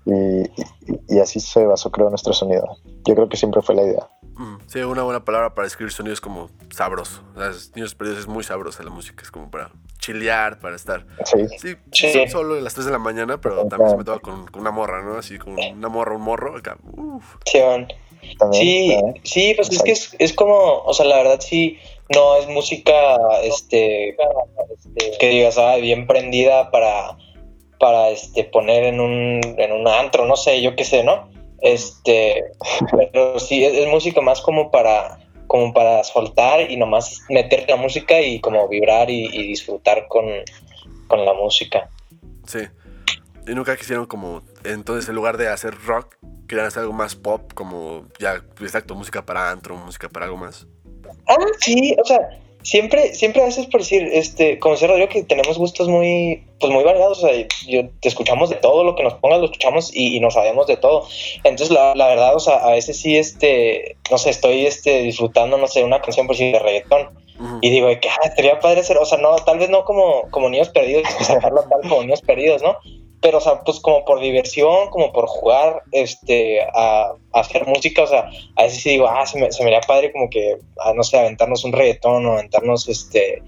Y, 0.07 0.13
y- 0.13 1.17
y 1.17 1.19
así 1.19 1.41
se 1.41 1.67
basó, 1.67 1.91
creo, 1.91 2.09
nuestro 2.09 2.33
sonido. 2.33 2.65
Yo 3.05 3.15
creo 3.15 3.29
que 3.29 3.37
siempre 3.37 3.61
fue 3.61 3.75
la 3.75 3.83
idea. 3.83 4.09
Mm, 4.37 4.57
Sí, 4.67 4.79
una 4.81 5.03
buena 5.03 5.25
palabra 5.25 5.55
para 5.55 5.65
describir 5.67 5.93
sonidos 5.93 6.21
como 6.21 6.49
sabroso. 6.71 7.23
Las 7.35 7.73
Niños 7.75 7.95
Perdidos 7.95 8.21
es 8.21 8.27
muy 8.29 8.45
sabrosa 8.45 8.83
la 8.83 8.91
música, 8.91 9.23
es 9.25 9.31
como 9.31 9.51
para 9.51 9.71
chilear, 9.99 10.59
para 10.61 10.77
estar. 10.77 11.07
Sí, 11.25 11.39
Sí, 11.59 11.75
Sí. 12.13 12.29
solo 12.29 12.55
a 12.55 12.61
las 12.61 12.75
3 12.75 12.87
de 12.87 12.93
la 12.93 12.99
mañana, 12.99 13.41
pero 13.41 13.67
también 13.67 13.91
se 13.91 13.97
me 13.97 14.05
toca 14.05 14.21
con, 14.21 14.47
con 14.47 14.61
una 14.61 14.71
morra, 14.71 15.03
¿no? 15.03 15.17
Así 15.19 15.39
con 15.39 15.57
una 15.59 15.89
morra, 15.89 16.15
un 16.15 16.23
morro, 16.23 16.57
acá. 16.57 16.77
Uf. 16.97 17.25
Sí, 17.45 17.59
también. 18.39 19.15
Sí, 19.25 19.53
pues 19.57 19.71
es 19.71 19.83
que 19.83 19.93
es, 19.93 20.15
es 20.19 20.33
como, 20.35 20.55
o 20.85 20.93
sea, 20.95 21.07
la 21.07 21.17
verdad 21.17 21.41
sí, 21.41 21.79
no 22.15 22.37
es 22.37 22.47
música, 22.49 22.93
este, 23.43 24.17
que 25.19 25.29
digas, 25.29 25.57
ah, 25.59 25.77
bien 25.77 26.07
prendida 26.07 26.71
para, 26.71 27.17
para, 27.79 28.11
este, 28.11 28.45
poner 28.45 28.85
en 28.85 29.01
un, 29.01 29.41
en 29.59 29.73
un 29.73 29.89
antro, 29.89 30.27
no 30.27 30.37
sé, 30.37 30.63
yo 30.63 30.75
qué 30.77 30.85
sé, 30.85 31.05
¿no? 31.05 31.29
Este, 31.61 32.45
pero 33.13 33.39
sí, 33.39 33.65
es, 33.65 33.75
es 33.75 33.89
música 33.89 34.21
más 34.21 34.41
como 34.41 34.71
para, 34.71 35.19
como 35.47 35.73
para 35.73 36.05
soltar 36.05 36.71
y 36.71 36.77
nomás 36.77 37.23
meter 37.29 37.69
la 37.69 37.77
música 37.77 38.21
y 38.21 38.41
como 38.41 38.69
vibrar 38.69 39.11
y, 39.11 39.27
y 39.27 39.49
disfrutar 39.49 40.07
con, 40.09 40.27
con 41.09 41.25
la 41.25 41.35
música. 41.35 41.89
Sí. 42.47 42.61
Y 43.47 43.55
nunca 43.55 43.77
quisieron 43.77 44.07
como, 44.07 44.43
entonces 44.65 45.09
en 45.09 45.15
lugar 45.15 45.37
de 45.37 45.49
hacer 45.49 45.75
rock, 45.87 46.17
querían 46.49 46.67
hacer 46.67 46.83
algo 46.83 46.93
más 46.93 47.15
pop, 47.15 47.53
como 47.55 48.07
ya, 48.19 48.43
exacto, 48.61 48.95
música 48.95 49.25
para 49.25 49.51
antro, 49.51 49.77
música 49.77 50.09
para 50.09 50.27
algo 50.27 50.37
más. 50.37 50.67
Ah, 51.29 51.37
sí, 51.61 51.95
o 52.01 52.05
sea, 52.05 52.19
siempre, 52.67 53.15
siempre 53.15 53.43
a 53.43 53.45
veces 53.45 53.67
por 53.67 53.81
decir, 53.81 54.11
este, 54.13 54.59
como 54.59 54.75
decía 54.75 54.89
Rodrigo, 54.89 55.09
que 55.09 55.23
tenemos 55.23 55.57
gustos 55.57 55.89
muy, 55.89 56.43
pues 56.59 56.73
muy 56.73 56.83
variados, 56.83 57.23
o 57.23 57.29
sea, 57.29 57.47
yo, 57.69 57.89
te 58.01 58.09
escuchamos 58.09 58.51
de 58.51 58.57
todo 58.57 58.83
lo 58.83 58.97
que 58.97 59.05
nos 59.05 59.15
pongas, 59.15 59.39
lo 59.39 59.45
escuchamos 59.45 59.95
y, 59.95 60.17
y 60.17 60.21
nos 60.21 60.35
sabemos 60.35 60.67
de 60.67 60.77
todo. 60.77 61.07
Entonces, 61.45 61.71
la, 61.71 61.95
la, 61.95 62.09
verdad, 62.09 62.35
o 62.35 62.41
sea, 62.41 62.57
a 62.57 62.73
veces 62.73 62.99
sí, 62.99 63.17
este, 63.17 63.97
no 64.11 64.19
sé, 64.19 64.31
estoy, 64.31 64.67
este, 64.67 65.03
disfrutando, 65.03 65.59
no 65.59 65.69
sé, 65.69 65.85
una 65.85 66.01
canción 66.01 66.27
por 66.27 66.35
decir 66.35 66.53
de 66.53 66.59
reggaetón. 66.59 67.09
Uh 67.39 67.43
-huh. 67.43 67.59
Y 67.63 67.71
digo, 67.71 67.89
que 68.01 68.09
ah, 68.09 68.33
sería 68.35 68.59
padre 68.59 68.81
hacer, 68.81 68.99
o 68.99 69.05
sea, 69.05 69.19
no, 69.19 69.37
tal 69.37 69.59
vez 69.59 69.71
no 69.71 69.85
como, 69.85 70.23
como 70.31 70.49
niños 70.49 70.71
perdidos, 70.71 71.05
sacarlo 71.21 71.63
tal 71.71 71.89
como 71.89 72.03
niños 72.03 72.21
perdidos, 72.21 72.63
¿no? 72.63 72.79
Pero, 73.27 73.39
o 73.39 73.41
sea, 73.41 73.59
pues 73.65 73.81
como 73.81 74.05
por 74.05 74.21
diversión, 74.21 74.89
como 74.91 75.13
por 75.13 75.27
jugar, 75.27 75.83
este, 75.91 76.61
a, 76.63 77.13
a 77.33 77.41
hacer 77.41 77.67
música, 77.67 78.05
o 78.05 78.07
sea, 78.07 78.31
a 78.55 78.63
veces 78.63 78.81
sí 78.81 78.91
digo, 78.91 79.09
ah, 79.09 79.27
se 79.27 79.37
me, 79.41 79.51
se 79.51 79.65
me 79.65 79.71
haría 79.71 79.81
padre 79.81 80.13
como 80.13 80.31
que, 80.31 80.59
a, 80.79 80.95
no 80.95 81.03
sé, 81.03 81.19
aventarnos 81.19 81.65
un 81.65 81.73
reggaetón 81.73 82.25
o 82.25 82.35
aventarnos, 82.35 82.89
este, 82.89 83.43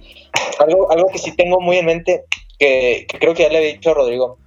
algo, 0.58 0.90
algo 0.90 1.06
que 1.10 1.18
sí 1.18 1.30
tengo 1.36 1.60
muy 1.60 1.76
en 1.76 1.86
mente, 1.86 2.24
que, 2.58 3.06
que 3.08 3.18
creo 3.20 3.34
que 3.34 3.44
ya 3.44 3.50
le 3.50 3.58
había 3.58 3.72
dicho 3.72 3.90
a 3.90 3.94
Rodrigo, 3.94 4.38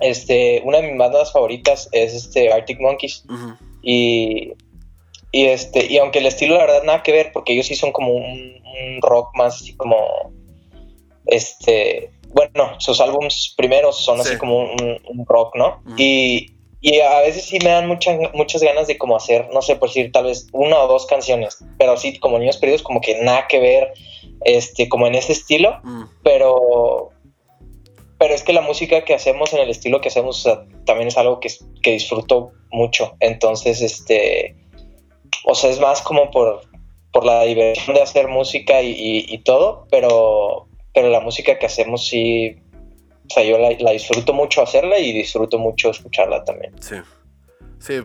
este, 0.00 0.62
una 0.64 0.80
de 0.80 0.88
mis 0.88 0.96
bandas 0.96 1.30
favoritas 1.30 1.90
es, 1.92 2.14
este, 2.14 2.50
Arctic 2.50 2.80
Monkeys, 2.80 3.22
uh 3.28 3.32
-huh. 3.34 3.58
y, 3.82 4.54
y, 5.30 5.44
este, 5.44 5.92
y 5.92 5.98
aunque 5.98 6.20
el 6.20 6.26
estilo, 6.26 6.54
la 6.54 6.64
verdad, 6.64 6.84
nada 6.84 7.02
que 7.02 7.12
ver, 7.12 7.32
porque 7.34 7.52
ellos 7.52 7.66
sí 7.66 7.74
son 7.74 7.92
como 7.92 8.14
un, 8.14 8.62
un 8.64 9.02
rock 9.02 9.28
más 9.36 9.56
así 9.56 9.76
como, 9.76 10.32
este, 11.26 12.14
bueno, 12.34 12.74
sus 12.78 13.00
álbums 13.00 13.54
primeros 13.56 14.04
son 14.04 14.22
sí. 14.22 14.28
así 14.28 14.38
como 14.38 14.58
un, 14.58 15.00
un, 15.06 15.26
rock, 15.26 15.54
¿no? 15.54 15.80
Uh 15.86 15.90
-huh. 15.90 15.94
y, 15.96 16.52
y, 16.80 16.98
a 17.00 17.20
veces 17.20 17.44
sí 17.44 17.58
me 17.62 17.70
dan 17.70 17.86
muchas 17.86 18.18
muchas 18.34 18.60
ganas 18.60 18.88
de 18.88 18.98
como 18.98 19.16
hacer, 19.16 19.48
no 19.52 19.62
sé, 19.62 19.76
por 19.76 19.88
decir 19.88 20.10
tal 20.10 20.24
vez 20.24 20.48
una 20.52 20.82
o 20.82 20.88
dos 20.88 21.06
canciones, 21.06 21.64
pero 21.78 21.96
sí, 21.96 22.18
como 22.18 22.38
Niños 22.38 22.56
Perdidos, 22.56 22.82
como 22.82 23.00
que 23.00 23.22
nada 23.22 23.46
que 23.48 23.60
ver, 23.60 23.92
este, 24.44 24.88
como 24.88 25.06
en 25.06 25.14
ese 25.14 25.32
estilo, 25.32 25.80
uh 25.84 25.86
-huh. 25.86 26.08
pero 26.24 27.10
pero 28.18 28.34
es 28.34 28.42
que 28.42 28.52
la 28.52 28.62
música 28.62 29.04
que 29.04 29.14
hacemos 29.14 29.52
en 29.52 29.60
el 29.60 29.70
estilo 29.70 30.00
que 30.00 30.08
hacemos 30.08 30.38
o 30.38 30.42
sea, 30.42 30.64
también 30.86 31.08
es 31.08 31.18
algo 31.18 31.40
que, 31.40 31.48
que 31.82 31.92
disfruto 31.92 32.50
mucho, 32.70 33.14
entonces, 33.20 33.80
este, 33.80 34.56
o 35.44 35.54
sea, 35.54 35.70
es 35.70 35.78
más 35.78 36.02
como 36.02 36.30
por, 36.30 36.62
por 37.12 37.24
la 37.24 37.44
diversión 37.44 37.94
de 37.94 38.02
hacer 38.02 38.26
música 38.26 38.82
y, 38.82 38.90
y, 38.90 39.24
y 39.28 39.38
todo, 39.38 39.86
pero 39.90 40.66
pero 40.94 41.10
la 41.10 41.20
música 41.20 41.58
que 41.58 41.66
hacemos 41.66 42.06
sí, 42.06 42.62
o 43.26 43.30
sea, 43.32 43.44
yo 43.44 43.58
la, 43.58 43.70
la, 43.78 43.90
disfruto 43.90 44.32
mucho 44.32 44.62
hacerla 44.62 44.98
y 44.98 45.12
disfruto 45.12 45.58
mucho 45.58 45.90
escucharla 45.90 46.44
también. 46.44 46.72
Sí, 46.80 46.96
sí, 47.78 48.00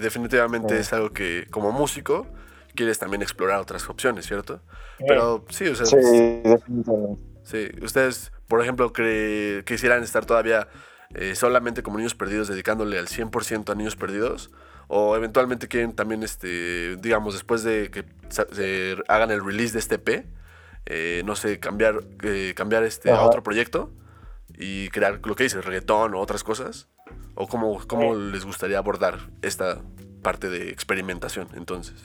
definitivamente 0.00 0.74
sí. 0.74 0.80
es 0.80 0.92
algo 0.92 1.10
que 1.10 1.46
como 1.50 1.72
músico 1.72 2.26
quieres 2.74 2.98
también 2.98 3.22
explorar 3.22 3.60
otras 3.60 3.88
opciones, 3.88 4.26
¿cierto? 4.26 4.60
Sí. 4.98 5.04
Pero 5.06 5.44
sí, 5.48 5.66
o 5.66 5.74
sea... 5.74 5.86
Sí, 5.86 5.96
definitivamente. 5.96 7.22
Sí, 7.44 7.68
ustedes, 7.82 8.32
por 8.48 8.62
ejemplo, 8.62 8.92
que 8.92 9.62
quisieran 9.66 10.02
estar 10.02 10.24
todavía 10.24 10.68
eh, 11.14 11.34
solamente 11.34 11.82
como 11.82 11.98
niños 11.98 12.14
perdidos, 12.14 12.48
dedicándole 12.48 12.98
al 12.98 13.06
100% 13.06 13.70
a 13.70 13.74
niños 13.74 13.96
perdidos, 13.96 14.50
o 14.88 15.14
eventualmente 15.14 15.68
quieren 15.68 15.94
también, 15.94 16.22
este, 16.22 16.96
digamos, 16.96 17.34
después 17.34 17.62
de 17.62 17.90
que 17.90 18.04
se 18.28 18.96
hagan 19.08 19.30
el 19.30 19.44
release 19.44 19.74
de 19.74 19.78
este 19.78 19.96
EP, 19.96 20.26
eh, 20.86 21.22
no 21.24 21.36
sé, 21.36 21.58
cambiar, 21.60 22.00
eh, 22.22 22.52
cambiar 22.54 22.84
este 22.84 23.10
a 23.10 23.22
otro 23.22 23.42
proyecto 23.42 23.90
y 24.56 24.88
crear 24.90 25.20
lo 25.24 25.34
que 25.34 25.44
dices, 25.44 25.64
reggaetón 25.64 26.14
o 26.14 26.20
otras 26.20 26.44
cosas? 26.44 26.88
¿O 27.34 27.46
cómo, 27.48 27.80
cómo 27.86 28.14
les 28.14 28.44
gustaría 28.44 28.78
abordar 28.78 29.18
esta 29.42 29.82
parte 30.22 30.48
de 30.48 30.70
experimentación 30.70 31.48
entonces? 31.56 32.00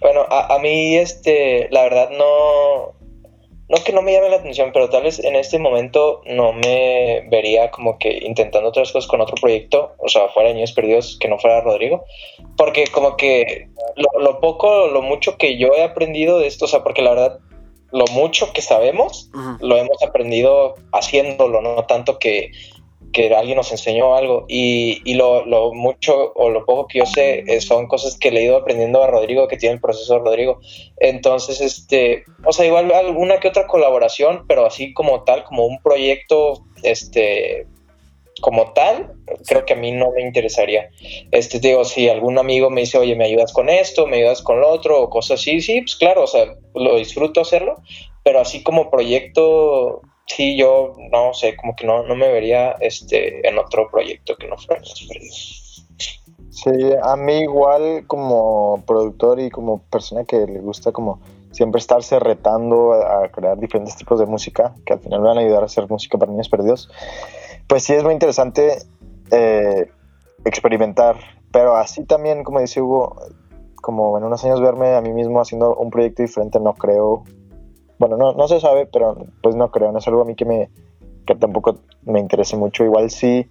Bueno, 0.00 0.22
a, 0.28 0.54
a, 0.54 0.58
mí, 0.58 0.96
este, 0.96 1.68
la 1.70 1.82
verdad, 1.82 2.10
no, 2.10 2.94
no 3.68 3.84
que 3.84 3.92
no 3.92 4.02
me 4.02 4.12
llame 4.12 4.30
la 4.30 4.36
atención, 4.36 4.70
pero 4.72 4.90
tal 4.90 5.04
vez 5.04 5.18
en 5.20 5.36
este 5.36 5.58
momento 5.58 6.22
no 6.26 6.52
me 6.52 7.26
vería 7.30 7.70
como 7.70 7.98
que 7.98 8.18
intentando 8.22 8.68
otras 8.68 8.92
cosas 8.92 9.08
con 9.08 9.20
otro 9.20 9.36
proyecto, 9.40 9.94
o 9.98 10.08
sea, 10.08 10.28
fuera 10.28 10.48
de 10.48 10.56
Niños 10.56 10.72
Perdidos, 10.72 11.16
que 11.20 11.28
no 11.28 11.38
fuera 11.38 11.60
Rodrigo, 11.60 12.04
porque 12.56 12.84
como 12.88 13.16
que 13.16 13.68
lo, 13.96 14.20
lo 14.20 14.40
poco, 14.40 14.88
lo 14.88 15.02
mucho 15.02 15.38
que 15.38 15.56
yo 15.56 15.68
he 15.74 15.84
aprendido 15.84 16.38
de 16.38 16.48
esto, 16.48 16.64
o 16.64 16.68
sea, 16.68 16.82
porque 16.82 17.02
la 17.02 17.10
verdad 17.10 17.38
lo 17.92 18.06
mucho 18.12 18.52
que 18.52 18.62
sabemos, 18.62 19.30
uh 19.34 19.38
-huh. 19.38 19.58
lo 19.60 19.76
hemos 19.76 20.02
aprendido 20.02 20.74
haciéndolo, 20.92 21.60
no 21.60 21.84
tanto 21.84 22.18
que, 22.18 22.52
que 23.12 23.34
alguien 23.34 23.56
nos 23.58 23.70
enseñó 23.70 24.16
algo. 24.16 24.46
Y, 24.48 25.02
y 25.04 25.14
lo, 25.14 25.44
lo, 25.44 25.72
mucho 25.72 26.32
o 26.34 26.48
lo 26.48 26.64
poco 26.64 26.86
que 26.88 26.98
yo 27.00 27.06
sé 27.06 27.60
son 27.60 27.86
cosas 27.86 28.18
que 28.18 28.30
le 28.30 28.40
he 28.40 28.44
ido 28.44 28.56
aprendiendo 28.56 29.02
a 29.02 29.06
Rodrigo, 29.06 29.46
que 29.46 29.58
tiene 29.58 29.74
el 29.74 29.80
proceso 29.80 30.14
de 30.14 30.20
Rodrigo. 30.20 30.60
Entonces, 30.98 31.60
este, 31.60 32.24
o 32.44 32.52
sea, 32.52 32.66
igual 32.66 32.90
alguna 32.92 33.38
que 33.38 33.48
otra 33.48 33.66
colaboración, 33.66 34.44
pero 34.48 34.64
así 34.66 34.92
como 34.94 35.22
tal, 35.24 35.44
como 35.44 35.66
un 35.66 35.80
proyecto, 35.82 36.64
este, 36.82 37.66
como 38.42 38.72
tal, 38.72 39.14
creo 39.46 39.64
que 39.64 39.74
a 39.74 39.76
mí 39.76 39.92
no 39.92 40.10
me 40.10 40.20
interesaría. 40.20 40.90
Este, 41.30 41.60
digo, 41.60 41.84
si 41.84 42.08
algún 42.08 42.38
amigo 42.38 42.70
me 42.70 42.80
dice, 42.80 42.98
oye, 42.98 43.14
me 43.14 43.26
ayudas 43.26 43.52
con 43.52 43.68
esto, 43.68 44.06
me 44.08 44.16
ayudas 44.16 44.42
con 44.42 44.60
lo 44.60 44.68
otro, 44.68 45.00
o 45.00 45.08
cosas 45.08 45.40
así, 45.40 45.60
sí, 45.60 45.80
pues 45.80 45.94
claro, 45.94 46.24
o 46.24 46.26
sea, 46.26 46.56
lo 46.74 46.96
disfruto 46.96 47.40
hacerlo, 47.40 47.76
pero 48.24 48.40
así 48.40 48.64
como 48.64 48.90
proyecto, 48.90 50.02
sí, 50.26 50.56
yo 50.56 50.92
no 51.12 51.32
sé, 51.34 51.54
como 51.54 51.76
que 51.76 51.86
no, 51.86 52.02
no 52.02 52.16
me 52.16 52.32
vería 52.32 52.72
este, 52.80 53.46
en 53.48 53.58
otro 53.58 53.88
proyecto 53.88 54.36
que 54.36 54.48
no 54.48 54.58
fuera 54.58 54.82
Sí, 56.50 56.70
a 57.02 57.16
mí 57.16 57.42
igual 57.42 58.06
como 58.08 58.82
productor 58.86 59.38
y 59.38 59.50
como 59.50 59.82
persona 59.84 60.24
que 60.24 60.46
le 60.46 60.58
gusta 60.58 60.90
como 60.90 61.20
siempre 61.52 61.78
estarse 61.78 62.18
retando 62.18 62.92
a, 62.92 63.28
crear 63.28 63.58
diferentes 63.58 63.96
tipos 63.96 64.18
de 64.18 64.26
música 64.26 64.74
que 64.84 64.94
al 64.94 65.00
final 65.00 65.20
me 65.20 65.28
van 65.28 65.38
a 65.38 65.40
ayudar 65.42 65.62
a 65.62 65.66
hacer 65.66 65.88
música 65.88 66.18
para 66.18 66.30
niños 66.30 66.48
perdidos 66.48 66.90
pues 67.66 67.84
sí 67.84 67.92
es 67.92 68.04
muy 68.04 68.12
interesante 68.12 68.78
eh, 69.30 69.90
experimentar, 70.44 71.16
pero 71.52 71.76
así 71.76 72.04
también, 72.04 72.44
como 72.44 72.60
dice 72.60 72.80
Hugo, 72.80 73.16
como 73.76 74.16
en 74.18 74.24
unos 74.24 74.44
años 74.44 74.60
verme 74.60 74.94
a 74.94 75.00
mí 75.00 75.12
mismo 75.12 75.40
haciendo 75.40 75.74
un 75.76 75.90
proyecto 75.90 76.22
diferente, 76.22 76.60
no 76.60 76.74
creo, 76.74 77.24
bueno, 77.98 78.16
no, 78.16 78.32
no 78.32 78.48
se 78.48 78.60
sabe, 78.60 78.86
pero 78.86 79.16
pues 79.42 79.54
no 79.56 79.70
creo, 79.70 79.92
no 79.92 79.98
es 79.98 80.08
algo 80.08 80.22
a 80.22 80.24
mí 80.24 80.34
que 80.34 80.44
me 80.44 80.70
que 81.26 81.34
tampoco 81.36 81.78
me 82.02 82.18
interese 82.18 82.56
mucho, 82.56 82.84
igual 82.84 83.10
sí 83.10 83.48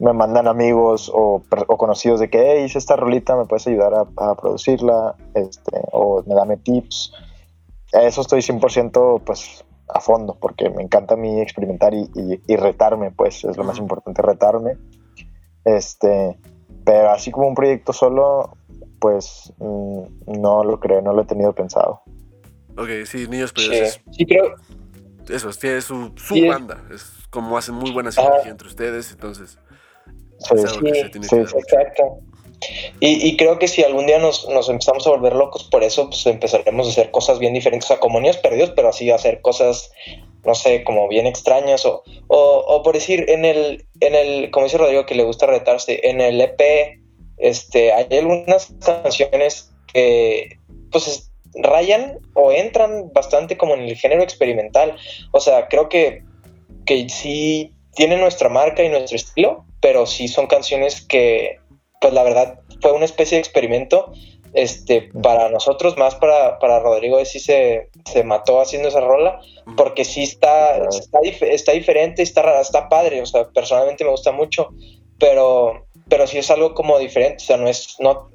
me 0.00 0.12
mandan 0.14 0.48
amigos 0.48 1.10
o, 1.14 1.42
conocidos 1.76 2.20
de 2.20 2.30
que 2.30 2.38
hey, 2.40 2.64
hice 2.64 2.78
esta 2.78 2.96
rolita, 2.96 3.36
me 3.36 3.44
puedes 3.44 3.66
ayudar 3.66 4.06
a, 4.16 4.34
producirla, 4.34 5.14
este, 5.34 5.82
o 5.92 6.22
me 6.26 6.34
dame 6.34 6.56
tips, 6.56 7.12
eso 7.92 8.22
estoy 8.22 8.40
100% 8.40 9.22
pues 9.24 9.64
a 10.00 10.02
fondo, 10.02 10.36
porque 10.40 10.70
me 10.70 10.82
encanta 10.82 11.14
a 11.14 11.16
mí 11.16 11.40
experimentar 11.40 11.94
y, 11.94 12.10
y, 12.14 12.40
y 12.46 12.56
retarme, 12.56 13.10
pues 13.10 13.44
es 13.44 13.56
lo 13.56 13.64
más 13.64 13.78
importante, 13.78 14.22
retarme. 14.22 14.76
Este, 15.64 16.38
pero 16.84 17.10
así 17.10 17.30
como 17.30 17.48
un 17.48 17.54
proyecto 17.54 17.92
solo, 17.92 18.56
pues 18.98 19.52
mmm, 19.58 20.02
no 20.40 20.64
lo 20.64 20.80
creo, 20.80 21.00
no 21.02 21.12
lo 21.12 21.22
he 21.22 21.26
tenido 21.26 21.52
pensado. 21.54 22.02
Ok, 22.76 23.04
sí, 23.04 23.26
Niños 23.28 23.52
pero 23.52 23.72
Sí, 23.72 24.00
sí 24.12 24.26
creo. 24.26 24.54
Eso, 25.28 25.50
tiene 25.50 25.80
su, 25.80 26.12
su 26.16 26.34
sí, 26.34 26.48
banda, 26.48 26.82
es 26.92 27.12
como 27.30 27.56
hacen 27.56 27.76
muy 27.76 27.92
buena 27.92 28.10
sinergia 28.10 28.50
entre 28.50 28.66
ustedes, 28.66 29.12
entonces... 29.12 29.58
Sí, 30.38 30.56
sí, 30.56 31.22
sí 31.22 31.36
exacto. 31.36 32.20
Y, 33.00 33.36
creo 33.36 33.58
que 33.58 33.68
si 33.68 33.82
algún 33.82 34.06
día 34.06 34.18
nos, 34.18 34.46
nos, 34.48 34.68
empezamos 34.68 35.06
a 35.06 35.10
volver 35.10 35.34
locos 35.34 35.64
por 35.64 35.82
eso, 35.82 36.08
pues 36.10 36.26
empezaremos 36.26 36.86
a 36.86 36.90
hacer 36.90 37.10
cosas 37.10 37.38
bien 37.38 37.54
diferentes, 37.54 37.86
o 37.86 37.94
sea, 37.94 38.00
como 38.00 38.20
niños 38.20 38.36
perdidos, 38.36 38.72
pero 38.76 38.88
así 38.88 39.10
hacer 39.10 39.40
cosas, 39.40 39.90
no 40.44 40.54
sé, 40.54 40.84
como 40.84 41.08
bien 41.08 41.26
extrañas, 41.26 41.86
o, 41.86 42.02
o, 42.28 42.38
o, 42.38 42.82
por 42.82 42.94
decir, 42.94 43.24
en 43.28 43.46
el, 43.46 43.86
en 44.00 44.14
el, 44.14 44.50
como 44.50 44.64
dice 44.66 44.76
Rodrigo, 44.76 45.06
que 45.06 45.14
le 45.14 45.24
gusta 45.24 45.46
retarse, 45.46 46.00
en 46.02 46.20
el 46.20 46.40
EP, 46.40 47.00
este, 47.38 47.92
hay 47.92 48.06
algunas 48.10 48.74
canciones 48.84 49.72
que, 49.92 50.58
pues, 50.92 51.32
rayan 51.54 52.18
o 52.34 52.52
entran 52.52 53.10
bastante 53.12 53.56
como 53.56 53.74
en 53.74 53.80
el 53.80 53.96
género 53.96 54.22
experimental, 54.22 54.96
o 55.32 55.40
sea, 55.40 55.68
creo 55.68 55.88
que, 55.88 56.22
que 56.84 57.08
sí 57.08 57.72
tiene 57.94 58.18
nuestra 58.18 58.50
marca 58.50 58.82
y 58.82 58.90
nuestro 58.90 59.16
estilo, 59.16 59.64
pero 59.80 60.06
sí 60.06 60.28
son 60.28 60.46
canciones 60.46 61.00
que 61.00 61.59
pues 62.00 62.12
la 62.14 62.22
verdad 62.22 62.60
fue 62.80 62.92
una 62.92 63.04
especie 63.04 63.36
de 63.36 63.40
experimento 63.40 64.12
este, 64.52 65.10
para 65.22 65.48
nosotros, 65.48 65.96
más 65.96 66.16
para, 66.16 66.58
para 66.58 66.80
Rodrigo, 66.80 67.24
sí 67.24 67.38
se, 67.38 67.88
se 68.10 68.24
mató 68.24 68.60
haciendo 68.60 68.88
esa 68.88 69.00
rola, 69.00 69.40
porque 69.76 70.04
sí 70.04 70.24
está, 70.24 70.88
está, 70.88 71.20
está, 71.42 71.72
diferente, 71.72 72.22
está, 72.22 72.60
está 72.60 72.88
padre, 72.88 73.22
o 73.22 73.26
sea, 73.26 73.44
personalmente 73.50 74.04
me 74.04 74.10
gusta 74.10 74.32
mucho, 74.32 74.70
pero, 75.18 75.86
pero 76.08 76.26
sí 76.26 76.38
es 76.38 76.50
algo 76.50 76.74
como 76.74 76.98
diferente, 76.98 77.36
o 77.44 77.46
sea, 77.46 77.56
no 77.58 77.68
es, 77.68 77.96
no, 78.00 78.30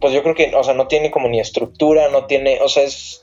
pues 0.00 0.14
yo 0.14 0.22
creo 0.22 0.34
que, 0.34 0.54
o 0.54 0.64
sea, 0.64 0.72
no 0.72 0.88
tiene 0.88 1.10
como 1.10 1.28
ni 1.28 1.38
estructura, 1.38 2.08
no 2.08 2.24
tiene, 2.24 2.60
o 2.62 2.68
sea, 2.68 2.84
es 2.84 3.22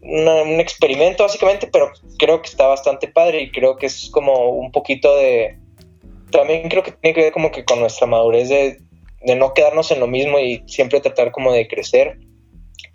una, 0.00 0.42
un 0.42 0.60
experimento 0.60 1.24
básicamente, 1.24 1.66
pero 1.66 1.90
creo 2.18 2.40
que 2.40 2.48
está 2.48 2.66
bastante 2.66 3.08
padre 3.08 3.42
y 3.42 3.50
creo 3.50 3.76
que 3.76 3.86
es 3.86 4.08
como 4.10 4.50
un 4.50 4.72
poquito 4.72 5.14
de, 5.16 5.58
también 6.30 6.68
creo 6.70 6.82
que 6.82 6.92
tiene 6.92 7.14
que 7.14 7.22
ver 7.24 7.32
como 7.32 7.50
que 7.50 7.64
con 7.64 7.80
nuestra 7.80 8.06
madurez 8.06 8.48
de, 8.48 8.78
de 9.24 9.36
no 9.36 9.54
quedarnos 9.54 9.90
en 9.90 10.00
lo 10.00 10.06
mismo 10.06 10.38
y 10.38 10.62
siempre 10.66 11.00
tratar 11.00 11.32
como 11.32 11.52
de 11.52 11.66
crecer. 11.66 12.18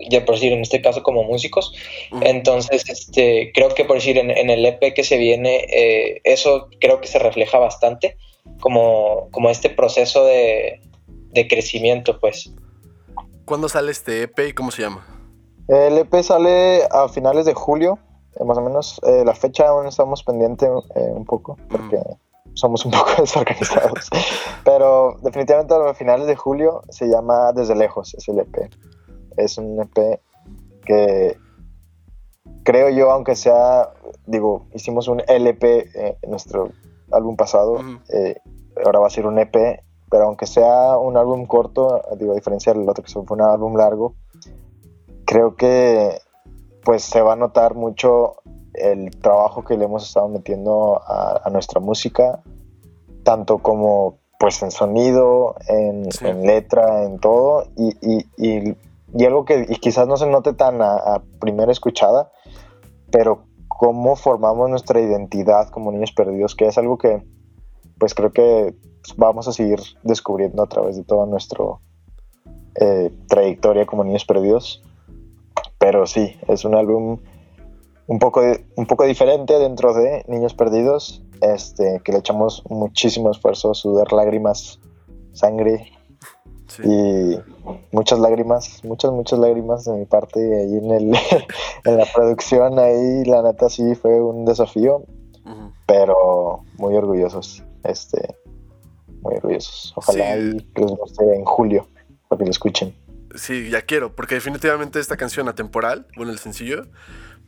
ya 0.09 0.23
por 0.23 0.35
decir, 0.35 0.53
en 0.53 0.61
este 0.61 0.81
caso 0.81 1.03
como 1.03 1.23
músicos. 1.23 1.73
Entonces, 2.21 2.89
este, 2.89 3.51
creo 3.53 3.69
que 3.69 3.85
por 3.85 3.97
decir, 3.97 4.17
en, 4.17 4.49
el 4.49 4.65
EP 4.65 4.93
que 4.93 5.03
se 5.03 5.17
viene, 5.17 5.65
eh, 5.69 6.21
eso 6.23 6.69
creo 6.79 7.01
que 7.01 7.07
se 7.07 7.19
refleja 7.19 7.57
bastante, 7.57 8.17
como, 8.61 9.27
como 9.31 9.49
este 9.49 9.69
proceso 9.69 10.25
de, 10.25 10.81
de 11.07 11.47
crecimiento, 11.47 12.19
pues. 12.19 12.51
¿Cuándo 13.45 13.67
sale 13.67 13.91
este 13.91 14.23
EP 14.23 14.39
y 14.49 14.53
cómo 14.53 14.71
se 14.71 14.83
llama? 14.83 15.05
El 15.67 15.97
EP 15.97 16.13
sale 16.23 16.83
a 16.89 17.09
finales 17.09 17.45
de 17.45 17.53
julio, 17.53 17.99
eh, 18.39 18.43
más 18.45 18.57
o 18.57 18.61
menos. 18.61 19.01
Eh, 19.05 19.23
la 19.25 19.35
fecha 19.35 19.67
aún 19.67 19.87
estamos 19.87 20.23
pendientes 20.23 20.69
un 20.95 21.25
poco, 21.25 21.57
porque 21.69 21.97
somos 22.59 22.85
un 22.85 22.91
poco 22.97 23.09
desorganizados. 23.19 24.09
Pero 24.63 25.17
definitivamente 25.21 25.73
a 25.73 25.93
finales 25.93 26.27
de 26.27 26.35
julio 26.35 26.81
se 26.89 27.07
llama 27.07 27.51
Desde 27.53 27.75
Lejos, 27.75 28.13
es 28.15 28.27
el 28.27 28.39
EP. 28.39 28.69
Es 29.37 29.57
un 29.57 29.79
EP 29.81 30.21
que 30.85 31.37
creo 32.63 32.89
yo, 32.89 33.11
aunque 33.11 33.35
sea, 33.35 33.89
digo, 34.25 34.67
hicimos 34.73 35.07
un 35.07 35.21
LP 35.27 35.89
eh, 35.95 36.17
en 36.21 36.29
nuestro 36.29 36.71
álbum 37.11 37.35
pasado, 37.35 37.79
eh, 38.13 38.35
ahora 38.85 38.99
va 38.99 39.07
a 39.07 39.09
ser 39.09 39.25
un 39.25 39.39
EP, 39.39 39.55
pero 40.09 40.25
aunque 40.25 40.45
sea 40.45 40.97
un 40.97 41.17
álbum 41.17 41.45
corto, 41.45 42.01
digo, 42.17 42.33
a 42.33 42.35
diferencia 42.35 42.73
del 42.73 42.87
otro 42.87 43.03
que 43.03 43.11
fue 43.11 43.23
un 43.29 43.41
álbum 43.41 43.75
largo, 43.75 44.15
creo 45.25 45.55
que 45.55 46.19
pues 46.83 47.03
se 47.03 47.21
va 47.21 47.33
a 47.33 47.35
notar 47.35 47.75
mucho 47.75 48.37
el 48.73 49.11
trabajo 49.19 49.63
que 49.63 49.77
le 49.77 49.85
hemos 49.85 50.07
estado 50.07 50.27
metiendo 50.27 51.01
a, 51.05 51.49
nuestra 51.51 51.79
música, 51.79 52.41
tanto 53.23 53.59
como 53.59 54.19
pues 54.39 54.61
en 54.63 54.71
sonido, 54.71 55.55
en, 55.67 56.07
letra, 56.45 57.03
en 57.03 57.19
todo, 57.19 57.65
y, 57.75 57.93
y, 58.01 58.75
y, 59.13 59.25
algo 59.25 59.43
que 59.43 59.65
quizás 59.81 60.07
no 60.07 60.15
se 60.15 60.27
note 60.27 60.53
tan 60.53 60.81
a, 60.81 61.21
primera 61.39 61.71
escuchada, 61.71 62.31
pero 63.11 63.43
cómo 63.67 64.15
formamos 64.15 64.69
nuestra 64.69 65.01
identidad 65.01 65.69
como 65.69 65.91
niños 65.91 66.11
perdidos, 66.11 66.55
que 66.55 66.67
es 66.67 66.77
algo 66.77 66.97
que 66.97 67.23
pues 67.97 68.13
creo 68.13 68.31
que 68.31 68.75
vamos 69.17 69.47
a 69.47 69.51
seguir 69.51 69.79
descubriendo 70.03 70.63
a 70.63 70.67
través 70.67 70.95
de 70.95 71.03
toda 71.03 71.25
nuestra 71.25 71.65
eh, 72.75 73.11
trayectoria 73.27 73.85
como 73.85 74.05
niños 74.05 74.25
perdidos. 74.25 74.81
Pero 75.77 76.05
sí, 76.05 76.37
es 76.47 76.65
un 76.65 76.75
álbum 76.75 77.19
un 78.09 78.17
poco, 78.17 78.41
un 78.75 78.87
poco 78.87 79.05
diferente 79.05 79.59
dentro 79.59 79.93
de 79.93 80.25
Niños 80.27 80.55
Perdidos, 80.55 81.21
este, 81.41 82.01
que 82.03 82.11
le 82.11 82.17
echamos 82.17 82.63
muchísimo 82.67 83.29
esfuerzo, 83.29 83.75
sudar 83.75 84.11
lágrimas, 84.11 84.79
sangre 85.31 85.91
y 86.83 87.37
muchas 87.91 88.17
lágrimas, 88.17 88.83
muchas, 88.83 89.11
muchas 89.11 89.37
lágrimas 89.37 89.85
de 89.85 89.93
mi 89.93 90.05
parte 90.05 90.39
ahí 90.39 90.77
en, 90.77 90.91
el, 90.91 91.15
en 91.85 91.97
la 91.97 92.05
producción, 92.11 92.79
ahí 92.79 93.23
la 93.25 93.43
neta 93.43 93.69
sí 93.69 93.93
fue 93.93 94.19
un 94.19 94.43
desafío, 94.43 95.03
pero 95.85 96.63
muy 96.79 96.95
orgullosos, 96.95 97.63
este, 97.83 98.35
muy 99.21 99.35
orgullosos. 99.35 99.93
Ojalá 99.95 100.35
y 100.35 100.57
que 100.73 100.81
les 100.81 100.91
guste 100.91 101.35
en 101.35 101.45
julio, 101.45 101.87
para 102.27 102.39
que 102.39 102.45
lo 102.45 102.51
escuchen. 102.51 102.95
Sí, 103.35 103.69
ya 103.69 103.83
quiero, 103.83 104.15
porque 104.15 104.33
definitivamente 104.33 104.99
esta 104.99 105.15
canción 105.15 105.47
atemporal, 105.47 106.07
bueno, 106.17 106.31
el 106.31 106.39
sencillo, 106.39 106.87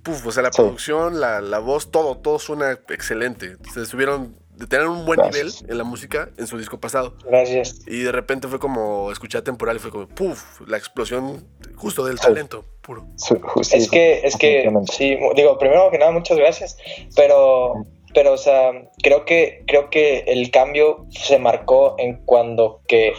puf, 0.03 0.25
o 0.25 0.31
sea, 0.31 0.43
la 0.43 0.51
producción, 0.51 1.19
la, 1.19 1.41
la, 1.41 1.59
voz, 1.59 1.91
todo, 1.91 2.17
todo 2.17 2.39
suena 2.39 2.71
excelente. 2.71 3.57
Se 3.73 3.85
subieron 3.85 4.35
de 4.55 4.67
tener 4.67 4.87
un 4.87 5.05
buen 5.05 5.19
nivel 5.21 5.51
en 5.67 5.77
la 5.77 5.83
música 5.83 6.29
en 6.37 6.47
su 6.47 6.57
disco 6.57 6.79
pasado. 6.79 7.15
Gracias. 7.25 7.81
Y 7.87 8.01
de 8.01 8.11
repente 8.11 8.47
fue 8.47 8.59
como 8.59 9.11
escuchar 9.11 9.41
temporal 9.41 9.77
y 9.77 9.79
fue 9.79 9.91
como, 9.91 10.07
puf, 10.07 10.61
la 10.67 10.77
explosión 10.77 11.47
justo 11.75 12.05
del 12.05 12.19
talento 12.19 12.65
puro. 12.81 13.07
es 13.59 13.89
que, 13.89 14.21
es 14.23 14.37
que, 14.37 14.71
sí, 14.91 15.17
digo, 15.35 15.57
primero 15.57 15.89
que 15.89 15.97
nada, 15.97 16.11
muchas 16.11 16.37
gracias, 16.37 16.77
pero, 17.15 17.85
pero, 18.13 18.33
o 18.33 18.37
sea, 18.37 18.71
creo 19.01 19.25
que, 19.25 19.63
creo 19.65 19.89
que 19.89 20.19
el 20.27 20.51
cambio 20.51 21.07
se 21.09 21.39
marcó 21.39 21.95
en 21.97 22.17
cuando 22.25 22.81
que 22.87 23.13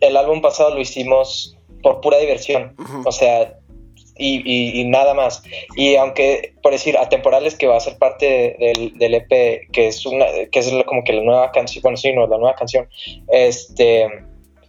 el 0.00 0.16
álbum 0.16 0.40
pasado 0.40 0.74
lo 0.74 0.80
hicimos 0.80 1.56
por 1.82 2.00
pura 2.00 2.18
diversión. 2.18 2.74
O 3.04 3.12
sea, 3.12 3.58
y, 4.20 4.84
nada 4.84 5.14
más. 5.14 5.42
Y 5.76 5.96
aunque, 5.96 6.54
por 6.62 6.72
decir, 6.72 6.96
Atemporales, 6.98 7.54
que 7.54 7.66
va 7.66 7.76
a 7.76 7.80
ser 7.80 7.98
parte 7.98 8.56
del, 8.58 8.96
del 8.98 9.14
EP, 9.14 9.70
que 9.72 9.88
es 9.88 10.04
una, 10.06 10.26
que 10.50 10.58
es 10.58 10.70
como 10.86 11.04
que 11.04 11.12
la 11.12 11.22
nueva 11.22 11.50
canción, 11.52 11.82
bueno, 11.82 11.96
sí, 11.96 12.12
no, 12.12 12.26
la 12.26 12.38
nueva 12.38 12.54
canción, 12.54 12.88
este, 13.28 14.08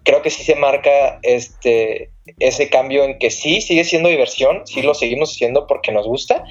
creo 0.04 0.22
que 0.22 0.30
sí 0.30 0.44
se 0.44 0.56
marca 0.56 1.20
este, 1.22 2.12
ese 2.40 2.70
cambio 2.70 3.04
en 3.04 3.20
que 3.20 3.30
sí 3.30 3.62
sigue 3.62 3.84
siendo 3.84 4.10
diversión, 4.10 4.66
sí 4.66 4.82
lo 4.82 4.94
seguimos 4.94 5.32
haciendo 5.32 5.68
porque 5.68 5.92
nos 5.92 6.08
gusta, 6.08 6.44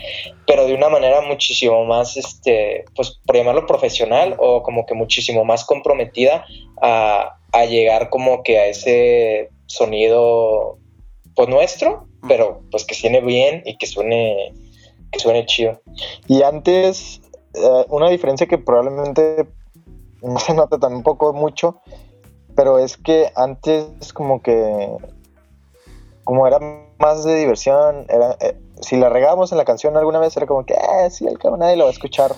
pero 0.47 0.67
de 0.67 0.75
una 0.75 0.89
manera 0.89 1.21
muchísimo 1.21 1.85
más, 1.85 2.17
este, 2.17 2.85
pues 2.95 3.19
por 3.27 3.37
llamarlo 3.37 3.67
profesional 3.67 4.37
o 4.39 4.63
como 4.63 4.87
que 4.87 4.95
muchísimo 4.95 5.45
más 5.45 5.65
comprometida 5.65 6.45
a, 6.81 7.39
a 7.53 7.65
llegar 7.65 8.11
como 8.11 8.43
que 8.43 8.59
a 8.59 8.67
ese 8.67 9.49
sonido 9.67 10.79
pues 11.35 11.49
nuestro, 11.49 12.07
pero 12.29 12.63
pues 12.71 12.85
que 12.85 12.95
suene 12.95 13.21
bien 13.21 13.63
y 13.65 13.77
que 13.77 13.87
suene, 13.87 14.55
que 15.11 15.19
suene 15.19 15.47
chido. 15.47 15.81
Y 16.27 16.43
antes, 16.43 17.21
eh, 17.55 17.87
una 17.89 18.09
diferencia 18.09 18.47
que 18.47 18.59
probablemente 18.59 19.47
no 20.23 20.39
se 20.39 20.55
nota 20.55 20.79
tampoco 20.79 21.33
mucho, 21.33 21.81
pero 22.55 22.79
es 22.79 22.97
que 22.97 23.33
antes 23.37 24.13
como 24.13 24.43
que, 24.43 24.89
como 26.25 26.47
era 26.47 26.59
más 26.99 27.25
de 27.25 27.37
diversión, 27.37 28.07
era, 28.09 28.37
eh, 28.41 28.57
si 28.81 28.97
la 28.97 29.09
regábamos 29.09 29.53
en 29.53 29.59
la 29.59 29.65
canción 29.65 29.97
alguna 29.97 30.19
vez 30.19 30.37
era 30.37 30.47
como 30.47 30.65
que, 30.65 30.75
ah, 30.75 31.09
sí, 31.11 31.27
al 31.27 31.39
cabo 31.39 31.57
nadie 31.57 31.77
lo 31.77 31.85
va 31.85 31.91
a 31.91 31.93
escuchar, 31.93 32.35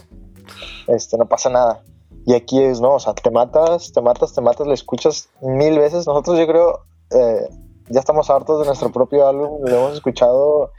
este, 0.89 1.17
no 1.17 1.27
pasa 1.27 1.51
nada. 1.51 1.83
Y 2.25 2.35
aquí 2.35 2.63
es, 2.63 2.81
no, 2.81 2.95
o 2.95 3.01
sea, 3.01 3.15
te 3.15 3.31
matas, 3.31 3.93
te 3.93 4.01
matas, 4.01 4.33
te 4.33 4.41
matas, 4.41 4.67
le 4.67 4.75
escuchas 4.75 5.29
mil 5.41 5.79
veces. 5.79 6.07
Nosotros 6.07 6.39
yo 6.39 6.47
creo, 6.47 6.85
eh, 7.11 7.49
ya 7.89 8.01
estamos 8.01 8.31
hartos 8.31 8.61
de 8.61 8.67
nuestro 8.67 8.91
propio 8.91 9.27
álbum, 9.27 9.61
lo 9.63 9.77
hemos 9.77 9.95
escuchado 9.95 10.71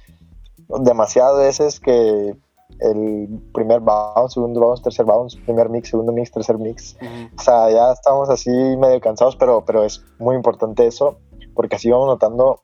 demasiadas 0.79 1.37
veces 1.37 1.79
que 1.79 2.35
el 2.79 3.27
primer 3.53 3.79
bounce, 3.79 4.33
segundo 4.33 4.59
bounce, 4.59 4.83
tercer 4.83 5.05
bounce, 5.05 5.37
primer 5.45 5.69
mix, 5.69 5.89
segundo 5.89 6.11
mix, 6.11 6.31
tercer 6.31 6.57
mix. 6.57 6.97
O 7.37 7.41
sea, 7.41 7.69
ya 7.69 7.91
estamos 7.91 8.29
así 8.29 8.49
medio 8.49 8.99
cansados, 8.99 9.35
pero, 9.35 9.63
pero 9.65 9.83
es 9.83 10.03
muy 10.19 10.35
importante 10.35 10.87
eso, 10.87 11.17
porque 11.53 11.75
así 11.75 11.89
vamos 11.89 12.07
notando 12.07 12.61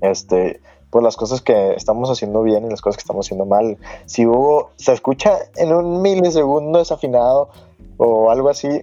este, 0.00 0.60
pues 0.90 1.04
las 1.04 1.16
cosas 1.16 1.42
que 1.42 1.74
estamos 1.74 2.10
haciendo 2.10 2.42
bien 2.42 2.64
y 2.64 2.70
las 2.70 2.80
cosas 2.80 2.96
que 2.96 3.02
estamos 3.02 3.26
haciendo 3.26 3.46
mal. 3.46 3.78
Si 4.06 4.26
hubo, 4.26 4.70
se 4.76 4.92
escucha 4.92 5.38
en 5.56 5.72
un 5.74 6.02
milisegundo 6.02 6.78
desafinado 6.78 7.50
o 7.98 8.30
algo 8.30 8.48
así, 8.48 8.82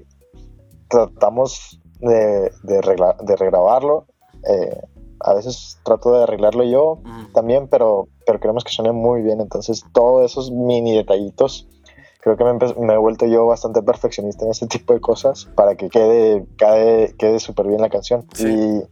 tratamos 0.88 1.82
de, 2.00 2.52
de, 2.64 3.14
de 3.24 3.36
regrabarlo 3.36 4.06
eh, 4.48 4.82
a 5.20 5.34
veces 5.34 5.80
trato 5.84 6.14
de 6.14 6.24
arreglarlo 6.24 6.64
yo 6.64 7.00
también, 7.34 7.68
pero, 7.68 8.08
pero 8.26 8.40
queremos 8.40 8.64
que 8.64 8.72
suene 8.72 8.92
muy 8.92 9.22
bien. 9.22 9.42
Entonces, 9.42 9.84
todos 9.94 10.30
esos 10.30 10.52
mini 10.52 10.96
detallitos, 10.96 11.68
creo 12.22 12.38
que 12.38 12.44
me, 12.44 12.94
he 12.94 12.98
vuelto 12.98 13.26
yo 13.26 13.46
bastante 13.46 13.82
perfeccionista 13.82 14.46
en 14.46 14.52
ese 14.52 14.68
tipo 14.68 14.94
de 14.94 15.02
cosas 15.02 15.46
para 15.56 15.76
que 15.76 15.90
quede, 15.90 16.46
quede, 16.58 17.16
quede 17.18 17.40
súper 17.40 17.68
bien 17.68 17.82
la 17.82 17.90
canción. 17.90 18.28
Y 18.40 18.84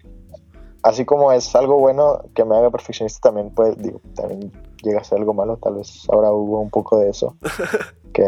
así 0.83 1.05
como 1.05 1.31
es 1.31 1.55
algo 1.55 1.77
bueno 1.77 2.23
que 2.33 2.43
me 2.43 2.57
haga 2.57 2.71
perfeccionista, 2.71 3.29
también, 3.29 3.53
pues, 3.53 3.77
digo, 3.77 4.01
también 4.15 4.51
llega 4.83 5.01
a 5.01 5.03
ser 5.03 5.19
algo 5.19 5.33
malo. 5.33 5.57
Tal 5.57 5.75
vez 5.75 6.07
ahora 6.11 6.31
hubo 6.31 6.59
un 6.59 6.69
poco 6.69 6.97
de 6.97 7.09
eso. 7.09 7.35
que... 8.13 8.25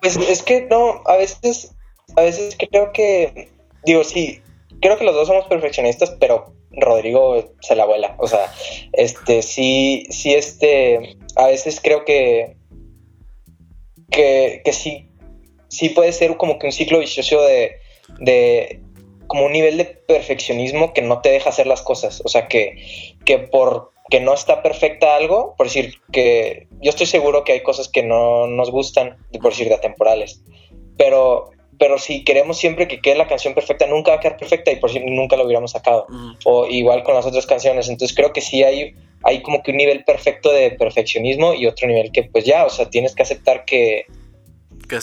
pues 0.00 0.16
es 0.16 0.42
que 0.42 0.66
no, 0.66 1.00
a 1.06 1.16
veces, 1.16 1.74
a 2.16 2.22
veces 2.22 2.56
creo 2.70 2.92
que, 2.92 3.50
digo, 3.84 4.04
sí 4.04 4.41
creo 4.82 4.98
que 4.98 5.04
los 5.04 5.14
dos 5.14 5.28
somos 5.28 5.46
perfeccionistas, 5.46 6.10
pero 6.20 6.52
Rodrigo 6.72 7.54
se 7.62 7.76
la 7.76 7.86
vuela. 7.86 8.16
O 8.18 8.26
sea, 8.26 8.52
este, 8.92 9.40
sí, 9.40 10.04
sí, 10.10 10.34
este, 10.34 11.16
a 11.36 11.46
veces 11.46 11.80
creo 11.82 12.04
que, 12.04 12.56
que, 14.10 14.60
que 14.64 14.72
sí, 14.72 15.08
sí 15.68 15.88
puede 15.88 16.12
ser 16.12 16.36
como 16.36 16.58
que 16.58 16.66
un 16.66 16.72
ciclo 16.72 16.98
vicioso 16.98 17.40
de, 17.42 17.76
de, 18.18 18.82
como 19.28 19.46
un 19.46 19.52
nivel 19.52 19.78
de 19.78 19.84
perfeccionismo 19.84 20.92
que 20.92 21.00
no 21.00 21.22
te 21.22 21.30
deja 21.30 21.48
hacer 21.48 21.66
las 21.66 21.80
cosas. 21.80 22.20
O 22.24 22.28
sea, 22.28 22.48
que, 22.48 22.76
que 23.24 23.38
por 23.38 23.92
que 24.10 24.20
no 24.20 24.34
está 24.34 24.62
perfecta 24.62 25.16
algo, 25.16 25.54
por 25.56 25.68
decir 25.68 25.94
que 26.12 26.66
yo 26.82 26.90
estoy 26.90 27.06
seguro 27.06 27.44
que 27.44 27.52
hay 27.52 27.62
cosas 27.62 27.88
que 27.88 28.02
no 28.02 28.46
nos 28.46 28.70
gustan, 28.70 29.16
por 29.40 29.52
decir 29.52 29.68
de 29.68 29.74
atemporales, 29.76 30.42
pero 30.98 31.50
pero 31.78 31.98
si 31.98 32.24
queremos 32.24 32.58
siempre 32.58 32.86
que 32.86 33.00
quede 33.00 33.16
la 33.16 33.26
canción 33.26 33.54
perfecta, 33.54 33.86
nunca 33.86 34.12
va 34.12 34.16
a 34.18 34.20
quedar 34.20 34.36
perfecta 34.36 34.70
y 34.70 34.76
por 34.76 34.90
si 34.90 35.00
nunca 35.00 35.36
lo 35.36 35.44
hubiéramos 35.44 35.72
sacado. 35.72 36.06
O 36.44 36.66
igual 36.66 37.02
con 37.02 37.14
las 37.14 37.26
otras 37.26 37.46
canciones. 37.46 37.88
Entonces 37.88 38.16
creo 38.16 38.32
que 38.32 38.40
sí 38.40 38.62
hay, 38.62 38.94
hay 39.22 39.42
como 39.42 39.62
que 39.62 39.70
un 39.70 39.78
nivel 39.78 40.04
perfecto 40.04 40.52
de 40.52 40.72
perfeccionismo 40.72 41.54
y 41.54 41.66
otro 41.66 41.88
nivel 41.88 42.12
que 42.12 42.24
pues 42.24 42.44
ya, 42.44 42.64
o 42.64 42.70
sea, 42.70 42.90
tienes 42.90 43.14
que 43.14 43.22
aceptar 43.22 43.64
que, 43.64 44.06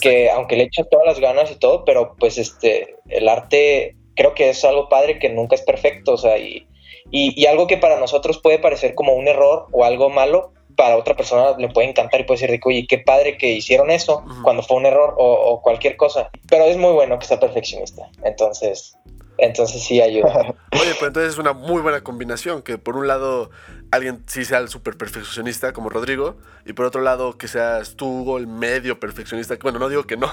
que 0.01 0.29
aunque 0.29 0.55
le 0.55 0.63
echas 0.63 0.87
todas 0.89 1.05
las 1.05 1.19
ganas 1.19 1.51
y 1.51 1.55
todo, 1.55 1.83
pero 1.85 2.15
pues 2.19 2.37
este, 2.37 2.95
el 3.09 3.27
arte 3.27 3.95
creo 4.15 4.33
que 4.33 4.49
es 4.49 4.63
algo 4.63 4.89
padre 4.89 5.19
que 5.19 5.29
nunca 5.29 5.55
es 5.55 5.61
perfecto, 5.61 6.13
o 6.13 6.17
sea, 6.17 6.37
y, 6.37 6.67
Y, 7.11 7.33
y 7.35 7.47
algo 7.47 7.65
que 7.65 7.77
para 7.77 7.99
nosotros 7.99 8.39
puede 8.39 8.59
parecer 8.59 8.93
como 8.93 9.13
un 9.13 9.27
error 9.27 9.65
o 9.71 9.83
algo 9.83 10.09
malo, 10.09 10.53
para 10.79 10.95
otra 10.95 11.13
persona 11.17 11.57
le 11.57 11.67
puede 11.67 11.89
encantar 11.89 12.21
y 12.21 12.23
puede 12.23 12.37
decir 12.37 12.51
de 12.51 12.59
que, 12.61 12.69
oye, 12.69 12.87
qué 12.87 12.99
padre 12.99 13.37
que 13.37 13.51
hicieron 13.51 13.91
eso 13.91 14.23
cuando 14.43 14.63
fue 14.63 14.77
un 14.77 14.85
error 14.85 15.13
o, 15.17 15.25
o 15.33 15.61
cualquier 15.61 15.97
cosa. 15.97 16.29
Pero 16.47 16.63
es 16.63 16.77
muy 16.77 16.93
bueno 16.93 17.19
que 17.19 17.25
sea 17.27 17.37
perfeccionista. 17.37 18.09
Entonces, 18.23 18.95
entonces 19.37 19.83
sí 19.83 20.01
ayuda. 20.01 20.55
Oye, 20.73 20.91
pero 20.95 21.07
entonces 21.07 21.33
es 21.33 21.37
una 21.37 21.51
muy 21.53 21.81
buena 21.81 22.01
combinación, 22.01 22.61
que 22.61 22.77
por 22.77 22.95
un 22.95 23.07
lado 23.07 23.49
alguien 23.91 24.23
sí 24.27 24.45
sea 24.45 24.59
el 24.59 24.69
súper 24.69 24.97
perfeccionista 24.97 25.73
como 25.73 25.89
Rodrigo, 25.89 26.37
y 26.65 26.71
por 26.73 26.85
otro 26.85 27.01
lado 27.01 27.37
que 27.37 27.47
seas 27.49 27.95
tú 27.97 28.05
Hugo, 28.21 28.37
el 28.37 28.47
medio 28.47 28.99
perfeccionista, 29.01 29.55
que 29.57 29.63
bueno, 29.63 29.79
no 29.79 29.89
digo 29.89 30.03
que 30.03 30.15
no, 30.17 30.29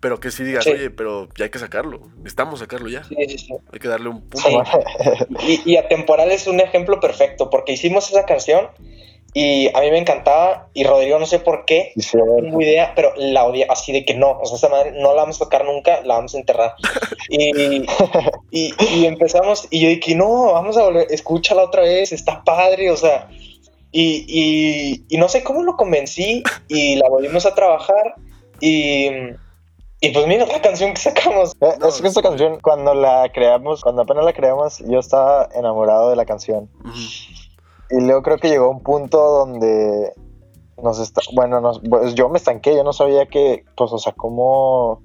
pero 0.00 0.20
que 0.20 0.30
sí 0.30 0.44
digas, 0.44 0.64
Sí. 0.64 0.70
oye, 0.70 0.90
pero 0.90 1.28
ya 1.36 1.44
hay 1.46 1.50
que 1.50 1.58
sacarlo, 1.58 2.00
necesitamos 2.18 2.58
sacarlo 2.60 2.88
ya, 2.88 3.02
Sí, 3.04 3.16
sí, 3.28 3.38
sí. 3.38 3.54
hay 3.72 3.78
que 3.80 3.88
darle 3.88 4.08
un 4.08 4.20
punto. 4.28 4.48
Sí. 5.40 5.60
Y, 5.64 5.72
y 5.72 5.76
Atemporal 5.76 6.30
es 6.30 6.46
un 6.46 6.60
ejemplo 6.60 7.00
perfecto 7.00 7.50
porque 7.50 7.72
hicimos 7.72 8.10
esa 8.10 8.24
canción 8.26 8.68
y 9.32 9.68
a 9.76 9.80
mí 9.80 9.90
me 9.90 9.98
encantaba 9.98 10.68
y 10.74 10.84
Rodrigo 10.84 11.18
no 11.18 11.26
sé 11.26 11.38
por 11.38 11.64
qué, 11.64 11.92
Sí, 11.96 12.16
no 12.16 12.24
tengo 12.36 12.60
idea, 12.60 12.92
pero 12.96 13.12
la 13.16 13.44
odia 13.44 13.66
así 13.68 13.92
de 13.92 14.04
que 14.04 14.14
no, 14.14 14.38
o 14.40 14.46
sea, 14.46 14.56
esa 14.56 14.68
madre 14.68 14.92
no 14.92 15.14
la 15.14 15.22
vamos 15.22 15.36
a 15.36 15.44
tocar 15.44 15.64
nunca, 15.64 16.00
la 16.02 16.16
vamos 16.16 16.34
a 16.34 16.38
enterrar. 16.38 16.74
Y, 17.32 17.86
y, 18.50 18.74
y 18.96 19.06
empezamos 19.06 19.68
y 19.70 19.80
yo 19.80 19.88
dije, 19.88 20.16
no, 20.16 20.52
vamos 20.52 20.76
a 20.76 20.82
volver, 20.82 21.06
escúchala 21.10 21.62
otra 21.62 21.82
vez, 21.82 22.10
está 22.10 22.42
padre, 22.42 22.90
o 22.90 22.96
sea, 22.96 23.28
y, 23.92 24.24
y, 24.26 25.04
y 25.08 25.18
no 25.18 25.28
sé 25.28 25.44
cómo 25.44 25.62
lo 25.62 25.76
convencí 25.76 26.42
y 26.66 26.96
la 26.96 27.08
volvimos 27.08 27.46
a 27.46 27.54
trabajar 27.54 28.14
y, 28.60 29.08
y 30.00 30.10
pues 30.12 30.26
mira 30.26 30.46
la 30.46 30.60
canción 30.60 30.92
que 30.92 31.00
sacamos. 31.00 31.52
Eh, 31.60 31.74
No, 31.78 31.88
es 31.88 32.00
que 32.00 32.08
esta 32.08 32.22
canción, 32.22 32.58
cuando 32.60 32.94
la 32.94 33.30
creamos, 33.32 33.82
cuando 33.82 34.02
apenas 34.02 34.24
la 34.24 34.32
creamos, 34.32 34.78
yo 34.88 34.98
estaba 34.98 35.48
enamorado 35.54 36.10
de 36.10 36.16
la 36.16 36.24
canción. 36.24 36.68
Y 37.90 38.00
luego 38.00 38.22
creo 38.22 38.38
que 38.38 38.48
llegó 38.48 38.70
un 38.70 38.82
punto 38.82 39.18
donde 39.18 40.12
nos 40.82 40.98
está, 41.00 41.20
bueno, 41.34 41.60
nos, 41.60 41.80
pues 41.80 42.14
yo 42.14 42.28
me 42.28 42.38
estanqué, 42.38 42.74
yo 42.74 42.84
no 42.84 42.92
sabía 42.92 43.26
que, 43.26 43.64
pues, 43.76 43.92
o 43.92 43.98
sea, 43.98 44.12
cómo 44.12 45.02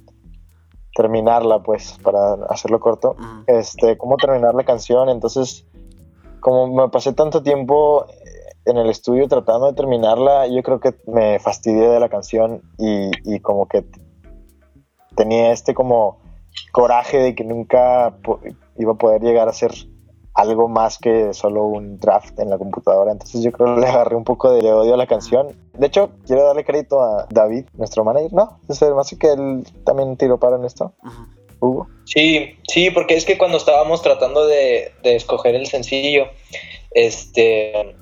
terminarla, 0.95 1.61
pues, 1.63 1.97
para 2.03 2.35
hacerlo 2.49 2.79
corto, 2.79 3.15
este, 3.47 3.97
cómo 3.97 4.17
terminar 4.17 4.53
la 4.55 4.63
canción, 4.63 5.09
entonces, 5.09 5.65
como 6.39 6.67
me 6.67 6.89
pasé 6.89 7.13
tanto 7.13 7.43
tiempo 7.43 8.05
en 8.65 8.77
el 8.77 8.89
estudio 8.89 9.27
tratando 9.27 9.67
de 9.67 9.73
terminarla, 9.73 10.47
yo 10.47 10.63
creo 10.63 10.79
que 10.79 10.95
me 11.07 11.39
fastidié 11.39 11.87
de 11.89 11.99
la 11.99 12.09
canción 12.09 12.61
y, 12.77 13.11
y 13.23 13.39
como 13.39 13.67
que 13.67 13.85
tenía 15.15 15.51
este 15.51 15.73
como 15.73 16.19
coraje 16.71 17.17
de 17.17 17.35
que 17.35 17.43
nunca 17.43 18.17
iba 18.77 18.93
a 18.93 18.97
poder 18.97 19.21
llegar 19.21 19.47
a 19.47 19.53
ser 19.53 19.71
algo 20.35 20.67
más 20.67 20.97
que 20.97 21.33
solo 21.33 21.63
un 21.63 21.97
draft 21.97 22.37
en 22.39 22.49
la 22.49 22.57
computadora. 22.57 23.11
Entonces 23.11 23.41
yo 23.41 23.51
creo 23.51 23.75
que 23.75 23.81
le 23.81 23.87
agarré 23.87 24.15
un 24.15 24.25
poco 24.25 24.51
de 24.51 24.71
odio 24.71 24.93
a 24.93 24.97
la 24.97 25.07
canción. 25.07 25.47
De 25.73 25.87
hecho, 25.87 26.11
quiero 26.27 26.43
darle 26.45 26.65
crédito 26.65 27.01
a 27.01 27.25
David, 27.29 27.65
nuestro 27.73 28.03
manager. 28.03 28.33
No, 28.33 28.59
es 28.67 28.81
más 28.81 29.15
que 29.17 29.31
él 29.31 29.63
también 29.85 30.17
tiró 30.17 30.37
para 30.37 30.57
en 30.57 30.65
esto. 30.65 30.93
Hugo. 31.61 31.87
Sí, 32.03 32.57
sí, 32.67 32.91
porque 32.91 33.15
es 33.15 33.25
que 33.25 33.37
cuando 33.37 33.57
estábamos 33.57 34.01
tratando 34.01 34.45
de, 34.45 34.91
de 35.03 35.15
escoger 35.15 35.55
el 35.55 35.67
sencillo, 35.67 36.25
este, 36.91 37.95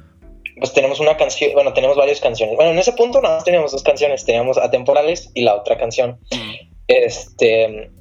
pues 0.58 0.74
tenemos 0.74 1.00
una 1.00 1.16
canción, 1.18 1.52
bueno, 1.54 1.72
tenemos 1.74 1.96
varias 1.96 2.20
canciones. 2.20 2.56
Bueno, 2.56 2.72
en 2.72 2.80
ese 2.80 2.94
punto 2.94 3.22
nada 3.22 3.36
más 3.36 3.44
teníamos 3.44 3.72
dos 3.72 3.84
canciones, 3.84 4.26
teníamos 4.26 4.58
Atemporales 4.58 5.30
y 5.36 5.44
la 5.44 5.56
otra 5.56 5.78
canción. 5.78 6.20
Este, 6.88 7.92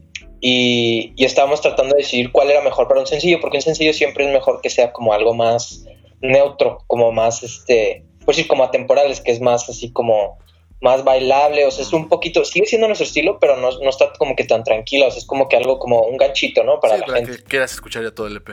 y, 0.43 1.13
y 1.17 1.25
estábamos 1.25 1.61
tratando 1.63 1.95
de 1.95 2.03
decidir 2.03 2.33
cuál 2.33 2.51
era 2.51 2.61
mejor 2.61 2.89
para 2.89 3.01
un 3.01 3.07
sencillo, 3.07 3.41
porque 3.41 3.59
un 3.59 3.63
sencillo 3.63 3.93
siempre 3.95 4.27
es 4.27 4.33
mejor 4.33 4.61
que 4.61 4.69
sea 4.71 4.93
como 4.93 5.15
algo 5.15 5.33
más 5.35 5.87
neutro, 6.21 6.79
como 6.89 7.13
más, 7.13 7.43
este, 7.45 8.05
pues 8.25 8.37
sí, 8.37 8.45
como 8.47 8.65
atemporales, 8.65 9.21
que 9.21 9.31
es 9.31 9.41
más 9.41 9.69
así 9.69 9.93
como 9.93 10.39
más 10.81 11.05
bailable, 11.05 11.65
o 11.65 11.71
sea, 11.71 11.85
es 11.85 11.93
un 11.93 12.09
poquito, 12.09 12.45
sigue 12.45 12.67
siendo 12.67 12.89
nuestro 12.89 13.07
estilo, 13.07 13.39
pero 13.39 13.57
no, 13.57 13.71
no 13.71 13.89
está 13.89 14.13
como 14.19 14.35
que 14.35 14.43
tan 14.43 14.65
tranquilo, 14.65 15.07
o 15.07 15.11
sea, 15.13 15.19
es 15.21 15.27
como 15.27 15.49
que 15.49 15.55
algo 15.57 15.79
como 15.79 16.03
un 16.03 16.17
ganchito, 16.17 16.65
¿no? 16.65 16.81
Para 16.81 16.95
Sí, 16.95 17.01
la 17.03 17.07
para 17.07 17.19
gente. 17.19 17.37
que 17.37 17.45
quieras 17.45 17.73
escuchar 17.73 18.03
ya 18.03 18.11
todo 18.11 18.27
el 18.27 18.37
EP. 18.39 18.51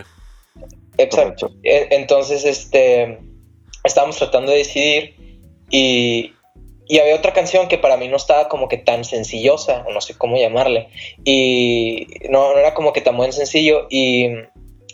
Exacto. 1.00 1.52
E- 1.64 1.88
Entonces, 1.92 2.46
este, 2.46 3.20
estábamos 3.84 4.18
tratando 4.18 4.52
de 4.52 4.60
decidir 4.60 5.16
y, 5.72 6.34
y 6.90 7.00
había 7.00 7.16
otra 7.16 7.32
canción 7.32 7.70
que 7.70 7.78
para 7.78 7.96
mí 7.96 8.10
no 8.10 8.18
estaba 8.18 8.50
como 8.50 8.68
que 8.68 8.78
tan 8.78 9.06
sencillosa, 9.06 9.86
o 9.88 9.94
no 9.94 10.02
sé 10.02 10.18
cómo 10.18 10.36
llamarle, 10.36 10.90
y 11.24 12.08
no, 12.30 12.52
no 12.52 12.58
era 12.60 12.74
como 12.74 12.92
que 12.92 13.00
tan 13.00 13.16
buen 13.16 13.32
sencillo, 13.32 13.88
y 13.90 14.26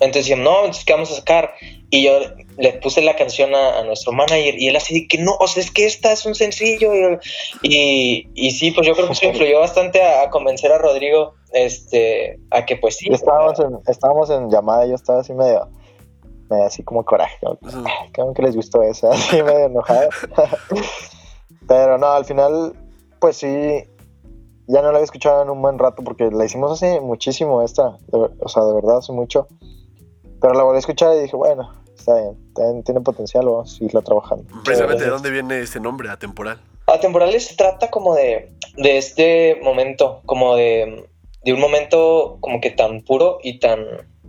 entonces 0.01 0.25
decían, 0.25 0.43
no, 0.43 0.60
entonces, 0.60 0.84
¿qué 0.86 0.91
vamos 0.93 1.10
a 1.12 1.15
sacar? 1.15 1.53
Y 1.89 2.03
yo 2.03 2.19
le 2.58 2.73
puse 2.73 3.01
la 3.01 3.15
canción 3.15 3.55
a, 3.55 3.79
a 3.79 3.84
nuestro 3.86 4.12
manager 4.12 4.60
y 4.60 4.67
él 4.67 4.75
así 4.75 5.08
que 5.08 5.17
no, 5.19 5.36
o 5.39 5.47
sea, 5.47 5.63
es 5.63 5.71
que 5.71 5.86
esta 5.86 6.12
es 6.12 6.25
un 6.25 6.36
sencillo. 6.36 6.91
Y, 6.93 7.17
y, 7.62 8.27
y 8.34 8.51
sí, 8.51 8.71
pues 8.71 8.86
yo 8.86 8.93
creo 8.93 9.08
que 9.08 9.13
eso 9.13 9.25
influyó 9.25 9.60
bastante 9.62 10.01
a, 10.01 10.23
a 10.23 10.29
convencer 10.29 10.71
a 10.73 10.77
Rodrigo 10.79 11.36
este, 11.53 12.39
a 12.51 12.65
que 12.65 12.75
pues 12.75 12.97
sí. 12.97 13.08
Estábamos 13.10 13.58
en, 13.60 13.77
estábamos 13.88 14.29
en 14.29 14.49
llamada 14.49 14.86
y 14.86 14.89
yo 14.89 14.95
estaba 14.95 15.21
así 15.21 15.31
medio, 15.31 15.69
medio 16.49 16.65
así 16.65 16.84
como 16.84 17.05
coraje. 17.05 17.38
como 17.39 17.58
que, 17.60 17.67
Ujú. 17.67 17.84
"Ay, 17.88 18.10
Creo 18.12 18.34
que 18.34 18.41
les 18.41 18.55
gustó 18.58 18.84
esa, 18.84 19.10
así 19.13 19.41
medio 19.41 19.67
enojado. 19.67 20.10
Pero 21.67 21.97
no, 21.97 22.08
al 22.08 22.25
final, 22.25 22.73
pues 23.19 23.38
sí, 23.38 23.47
ya 24.67 24.82
no 24.82 24.91
la 24.91 24.97
había 24.97 25.04
escuchado 25.04 25.43
en 25.43 25.49
un 25.49 25.62
buen 25.62 25.78
rato 25.80 26.04
porque 26.04 26.30
la 26.32 26.45
hicimos 26.45 26.71
hace 26.71 26.99
muchísimo 27.01 27.62
esta, 27.62 27.97
de 28.08 28.30
o 28.39 28.49
sea, 28.49 28.63
de 28.63 28.73
verdad 28.73 28.97
hace 28.97 29.12
mucho. 29.12 29.47
Pero 30.41 30.54
la 30.54 30.63
volví 30.63 30.75
a 30.78 30.80
escuchar 30.80 31.15
y 31.15 31.21
dije, 31.21 31.36
bueno, 31.36 31.71
está 31.97 32.15
bien, 32.15 32.38
tiene, 32.56 32.84
tiene 32.84 33.01
potencial, 33.01 33.45
vamos 33.45 33.71
a 33.73 33.78
seguirla 33.78 34.01
trabajando. 34.01 34.45
Precisamente, 34.63 35.04
¿de 35.04 35.10
Sí. 35.10 35.13
dónde 35.13 35.32
viene 35.32 35.60
ese 35.60 35.80
nombre, 35.80 36.10
atemporal? 36.10 36.60
Atemporales 36.88 37.47
se 37.47 37.56
trata 37.56 37.89
como 37.89 38.13
de, 38.13 38.51
de 38.78 38.97
este 38.97 39.60
momento, 39.63 40.21
como 40.25 40.56
de, 40.56 41.08
de 41.43 41.54
un 41.54 41.60
momento 41.60 42.38
como 42.41 42.62
que 42.62 42.69
tan 42.69 43.01
puro 43.01 43.39
y 43.41 43.60
tan, 43.60 43.80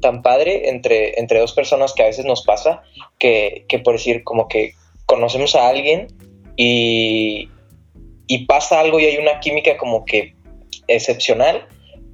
tan 0.01 0.22
padre 0.22 0.70
entre, 0.70 1.20
entre 1.20 1.40
dos 1.40 1.53
personas 1.53 1.92
que 1.92 2.03
a 2.03 2.07
veces 2.07 2.25
nos 2.25 2.44
pasa, 2.44 2.83
que, 3.18 3.66
que 3.68 3.79
por 3.79 3.94
decir 3.94 4.25
como 4.25 4.49
que 4.49 4.72
conocemos 5.05 5.55
a 5.55 5.68
alguien 5.68 6.09
y, 6.56 7.48
pasa 8.48 8.80
algo 8.80 9.00
y 9.00 9.06
hay 9.06 9.16
una 9.18 9.40
química 9.40 9.76
como 9.76 10.04
que 10.04 10.34
excepcional, 10.88 11.66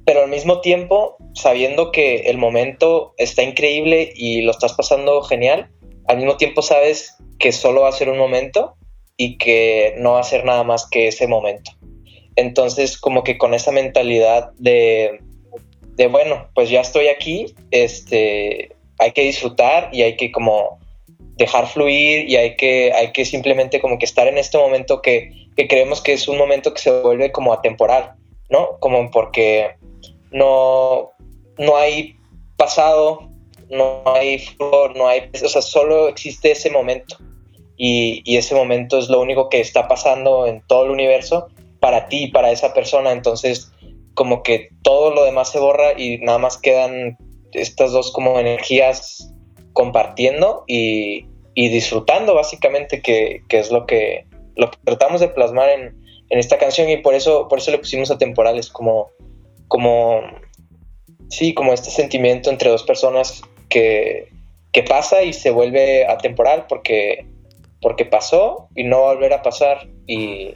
pero 0.05 0.23
al 0.23 0.29
mismo 0.29 0.61
tiempo 0.61 1.17
sabiendo 1.33 1.91
que 1.91 2.29
el 2.29 2.37
momento 2.37 3.13
está 3.17 3.43
increíble 3.43 4.11
y 4.15 4.41
lo 4.41 4.51
estás 4.51 4.73
pasando 4.73 5.21
genial, 5.23 5.69
al 6.07 6.17
mismo 6.17 6.37
tiempo 6.37 6.61
sabes 6.61 7.15
que 7.39 7.51
solo 7.51 7.81
va 7.81 7.89
a 7.89 7.93
ser 7.93 8.09
un 8.09 8.17
momento 8.17 8.75
y 9.17 9.37
que 9.37 9.95
no 9.97 10.13
va 10.13 10.19
a 10.19 10.23
ser 10.23 10.43
nada 10.45 10.63
más 10.63 10.87
que 10.89 11.07
ese 11.07 11.27
momento. 11.27 11.71
Entonces, 12.35 12.97
como 12.97 13.23
que 13.23 13.37
con 13.37 13.53
esa 13.53 13.71
mentalidad 13.71 14.51
de, 14.57 15.19
de 15.95 16.07
bueno, 16.07 16.49
pues 16.55 16.69
ya 16.69 16.81
estoy 16.81 17.07
aquí, 17.07 17.53
este, 17.71 18.75
hay 18.99 19.11
que 19.11 19.21
disfrutar 19.21 19.89
y 19.91 20.01
hay 20.01 20.17
que 20.17 20.31
como 20.31 20.79
dejar 21.37 21.67
fluir 21.67 22.29
y 22.29 22.35
hay 22.35 22.55
que, 22.55 22.91
hay 22.93 23.11
que 23.11 23.25
simplemente 23.25 23.81
como 23.81 23.97
que 23.97 24.05
estar 24.05 24.27
en 24.27 24.37
este 24.37 24.57
momento 24.57 25.01
que, 25.01 25.31
que 25.55 25.67
creemos 25.67 26.01
que 26.01 26.13
es 26.13 26.27
un 26.27 26.37
momento 26.37 26.73
que 26.73 26.81
se 26.81 27.01
vuelve 27.01 27.31
como 27.31 27.53
atemporal, 27.53 28.13
¿no? 28.49 28.77
Como 28.79 29.09
porque 29.09 29.75
no, 30.31 31.11
no 31.57 31.77
hay 31.77 32.15
pasado, 32.57 33.29
no 33.69 34.03
hay 34.05 34.39
flor, 34.39 34.95
no 34.95 35.07
hay, 35.07 35.29
o 35.43 35.49
sea, 35.49 35.61
solo 35.61 36.07
existe 36.07 36.51
ese 36.51 36.69
momento 36.69 37.17
y, 37.77 38.21
y 38.25 38.37
ese 38.37 38.53
momento 38.53 38.99
es 38.99 39.09
lo 39.09 39.19
único 39.19 39.49
que 39.49 39.59
está 39.59 39.87
pasando 39.87 40.45
en 40.45 40.61
todo 40.67 40.85
el 40.85 40.91
universo 40.91 41.47
para 41.79 42.07
ti, 42.07 42.27
para 42.27 42.51
esa 42.51 42.73
persona, 42.73 43.11
entonces 43.11 43.71
como 44.13 44.43
que 44.43 44.69
todo 44.83 45.13
lo 45.13 45.23
demás 45.23 45.51
se 45.51 45.59
borra 45.59 45.99
y 45.99 46.19
nada 46.19 46.37
más 46.37 46.57
quedan 46.57 47.17
estas 47.51 47.91
dos 47.91 48.11
como 48.11 48.39
energías 48.39 49.32
compartiendo 49.73 50.63
y, 50.67 51.25
y 51.53 51.69
disfrutando 51.69 52.33
básicamente 52.35 53.01
que, 53.01 53.43
que 53.49 53.59
es 53.59 53.71
lo 53.71 53.85
que, 53.85 54.25
lo 54.55 54.71
que 54.71 54.77
tratamos 54.83 55.21
de 55.21 55.27
plasmar 55.27 55.69
en, 55.69 56.01
en, 56.29 56.39
esta 56.39 56.57
canción. 56.57 56.89
Y 56.89 56.97
por 56.97 57.13
eso, 57.13 57.47
por 57.47 57.59
eso 57.59 57.71
le 57.71 57.79
pusimos 57.79 58.09
a 58.11 58.17
temporales 58.17 58.69
como, 58.69 59.09
como, 59.67 60.21
sí, 61.29 61.53
como 61.53 61.73
este 61.73 61.89
sentimiento 61.89 62.49
entre 62.49 62.69
dos 62.69 62.83
personas 62.83 63.41
que, 63.69 64.29
que 64.71 64.83
pasa 64.83 65.23
y 65.23 65.33
se 65.33 65.51
vuelve 65.51 66.05
atemporal 66.05 66.65
porque, 66.67 67.27
porque 67.81 68.05
pasó 68.05 68.69
y 68.75 68.83
no 68.83 69.01
va 69.01 69.11
a 69.11 69.13
volver 69.15 69.33
a 69.33 69.41
pasar. 69.41 69.87
Y 70.07 70.55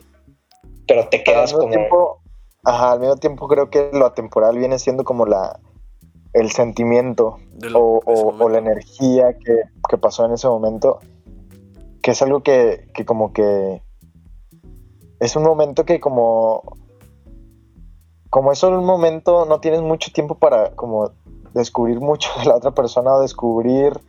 pero 0.88 1.10
te 1.10 1.24
quedas 1.24 1.54
al 1.54 1.60
como 1.60 1.72
tiempo, 1.72 2.22
ajá, 2.64 2.94
al 2.94 3.00
mismo 3.00 3.18
tiempo 3.18 3.48
creo 3.48 3.70
que 3.70 3.90
lo 3.92 4.06
atemporal 4.06 4.58
viene 4.58 4.80
siendo 4.80 5.04
como 5.04 5.26
la 5.26 5.60
el 6.39 6.52
sentimiento 6.52 7.38
lo, 7.62 7.80
o, 7.80 8.02
o, 8.06 8.43
o, 8.43 8.50
la 8.50 8.60
energía 8.60 9.38
que, 9.38 9.62
que, 9.89 9.97
pasó 9.97 10.26
en 10.26 10.34
ese 10.34 10.47
momento 10.47 11.00
que 12.02 12.12
es 12.12 12.21
algo 12.21 12.41
que, 12.41 12.88
que 12.93 13.06
como 13.06 13.34
que 13.34 13.82
es 15.19 15.36
un 15.36 15.43
momento 15.43 15.86
que 15.86 16.00
como 16.00 16.63
como 18.30 18.52
es 18.52 18.60
solo 18.60 18.80
un 18.80 18.86
momento 18.86 19.45
no 19.45 19.60
tienes 19.60 19.82
mucho 19.82 20.12
tiempo 20.12 20.36
para 20.36 20.76
como 20.76 21.12
descubrir 21.54 22.00
mucho 22.00 22.30
de 22.39 22.45
la 22.45 22.56
otra 22.56 22.71
persona 22.71 23.15
o 23.15 23.21
descubrir 23.21 24.00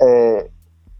eh, 0.00 0.50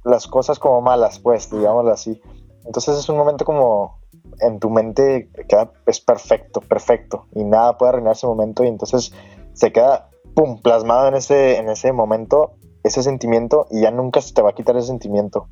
las 0.05 0.27
cosas 0.27 0.59
como 0.59 0.81
malas, 0.81 1.19
pues, 1.19 1.51
digámoslo 1.51 1.93
así. 1.93 2.21
Entonces 2.65 2.99
es 2.99 3.09
un 3.09 3.17
momento 3.17 3.45
como 3.45 3.99
en 4.41 4.59
tu 4.59 4.71
mente 4.71 5.31
queda, 5.49 5.73
es 5.87 6.01
perfecto, 6.01 6.61
perfecto, 6.61 7.27
y 7.35 7.45
nada 7.45 7.77
puede 7.77 7.91
arruinar 7.91 8.13
ese 8.13 8.27
momento, 8.27 8.65
y 8.65 8.69
entonces 8.69 9.13
se 9.59 9.73
queda, 9.73 10.09
pum, 10.35 10.61
plasmado 10.63 11.09
en 11.09 11.15
ese, 11.15 11.57
en 11.57 11.69
ese 11.69 11.93
momento, 11.93 12.53
ese 12.85 13.03
sentimiento, 13.03 13.67
y 13.71 13.83
ya 13.83 13.91
nunca 13.91 14.21
se 14.21 14.33
te 14.33 14.41
va 14.41 14.51
a 14.51 14.55
quitar 14.55 14.77
ese 14.77 14.87
sentimiento. 14.87 15.49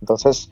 Entonces, 0.00 0.50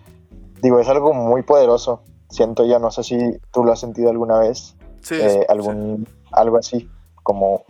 digo, 0.62 0.78
es 0.78 0.88
algo 0.88 1.12
muy 1.12 1.42
poderoso, 1.42 2.04
siento 2.30 2.64
yo, 2.64 2.78
no 2.78 2.92
sé 2.92 3.02
si 3.02 3.18
tú 3.52 3.64
lo 3.64 3.72
has 3.72 3.80
sentido 3.80 4.10
alguna 4.10 4.38
vez, 4.38 4.76
Sí, 5.02 5.16
eh, 5.16 5.44
algún, 5.48 6.06
algo 6.30 6.58
así, 6.58 6.88
como 7.24 7.64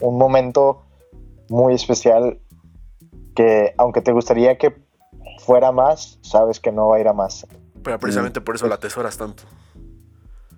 un 0.00 0.16
momento 0.16 0.84
muy 1.48 1.74
especial 1.74 2.38
que 3.34 3.74
aunque 3.78 4.00
te 4.00 4.12
gustaría 4.12 4.56
que 4.56 4.76
fuera 5.40 5.72
más, 5.72 6.20
sabes 6.22 6.60
que 6.60 6.70
no 6.70 6.88
va 6.88 6.98
a 6.98 7.00
ir 7.00 7.08
a 7.08 7.12
más. 7.12 7.48
pero 7.82 7.98
precisamente 7.98 8.40
por 8.40 8.54
eso 8.54 8.68
la 8.68 8.76
atesoras 8.76 9.16
tanto. 9.18 9.42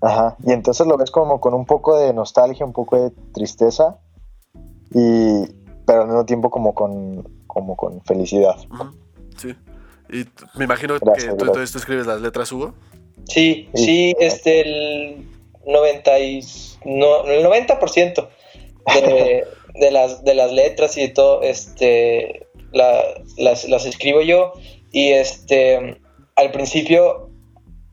Ajá. 0.00 0.36
Y 0.44 0.52
entonces 0.52 0.86
lo 0.86 0.96
ves 0.96 1.10
como 1.10 1.40
con 1.40 1.54
un 1.54 1.64
poco 1.66 1.98
de 1.98 2.12
nostalgia, 2.12 2.64
un 2.64 2.72
poco 2.72 2.96
de 3.02 3.10
tristeza, 3.32 3.98
y 4.94 5.44
pero 5.86 6.02
al 6.02 6.06
mismo 6.08 6.24
tiempo 6.26 6.50
como 6.50 6.74
con, 6.74 7.26
como 7.46 7.76
con 7.76 8.02
felicidad. 8.02 8.56
Sí. 9.36 9.54
Y 10.10 10.24
me 10.58 10.64
imagino 10.64 10.94
Gracias, 11.00 11.24
que 11.24 11.30
tú, 11.30 11.36
gracias. 11.36 11.42
entonces 11.48 11.72
tú 11.72 11.78
escribes 11.78 12.06
las 12.06 12.20
letras, 12.20 12.52
Hugo. 12.52 12.74
Sí, 13.26 13.68
Sí. 13.74 13.84
sí, 13.84 14.14
este, 14.20 14.60
el 14.60 15.28
90, 15.66 16.18
y, 16.20 16.40
no, 16.84 17.24
el 17.24 17.44
90% 17.44 18.28
de, 18.94 19.44
de, 19.74 19.90
las, 19.90 20.24
de 20.24 20.34
las 20.34 20.52
letras 20.52 20.96
y 20.96 21.02
de 21.02 21.08
todo, 21.08 21.42
este, 21.42 22.46
la- 22.72 23.02
las, 23.36 23.68
las 23.68 23.84
escribo 23.86 24.20
yo. 24.22 24.52
Y 24.92 25.10
este, 25.10 26.00
al 26.36 26.50
principio, 26.52 27.27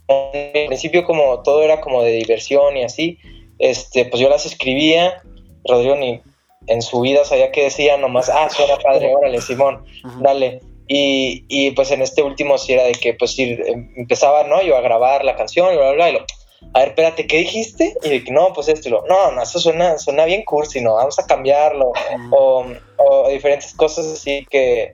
al 0.07 0.67
principio 0.67 1.03
como 1.03 1.41
todo 1.43 1.63
era 1.63 1.81
como 1.81 2.03
de 2.03 2.11
diversión 2.11 2.77
y 2.77 2.83
así, 2.83 3.17
este, 3.59 4.05
pues 4.05 4.21
yo 4.21 4.29
las 4.29 4.45
escribía, 4.45 5.21
Rodrigo 5.67 5.95
ni 5.95 6.21
en 6.67 6.81
su 6.81 7.01
vida 7.01 7.25
sabía 7.25 7.51
qué 7.51 7.63
decía, 7.63 7.97
nomás, 7.97 8.29
ah, 8.29 8.49
suena 8.49 8.77
padre, 8.77 9.13
órale, 9.19 9.41
Simón, 9.41 9.85
dale. 10.21 10.61
Y, 10.87 11.45
y 11.47 11.71
pues 11.71 11.89
en 11.89 12.03
este 12.03 12.21
último 12.21 12.59
sí 12.59 12.73
era 12.73 12.83
de 12.83 12.91
que 12.91 13.15
pues 13.15 13.31
sí, 13.31 13.57
em- 13.65 13.91
empezaba, 13.95 14.43
¿no? 14.43 14.61
Yo 14.61 14.77
a 14.77 14.81
grabar 14.81 15.25
la 15.25 15.35
canción 15.35 15.73
y 15.73 15.77
bla, 15.77 15.91
bla, 15.91 15.95
bla, 15.95 16.09
y 16.09 16.13
lo, 16.13 16.25
a 16.73 16.79
ver, 16.79 16.89
espérate, 16.89 17.27
¿qué 17.27 17.37
dijiste? 17.37 17.95
Y 18.03 18.09
de 18.09 18.23
que 18.23 18.31
no, 18.31 18.53
pues 18.53 18.67
esto, 18.67 18.89
y 18.89 18.91
lo, 18.91 19.05
no, 19.07 19.31
no, 19.31 19.41
eso 19.41 19.59
suena, 19.59 19.97
suena 19.97 20.25
bien 20.25 20.43
cursi, 20.43 20.81
no, 20.81 20.95
vamos 20.95 21.17
a 21.19 21.25
cambiarlo. 21.25 21.93
O, 22.31 22.65
o 22.97 23.29
diferentes 23.29 23.73
cosas 23.73 24.05
así 24.07 24.45
que, 24.49 24.93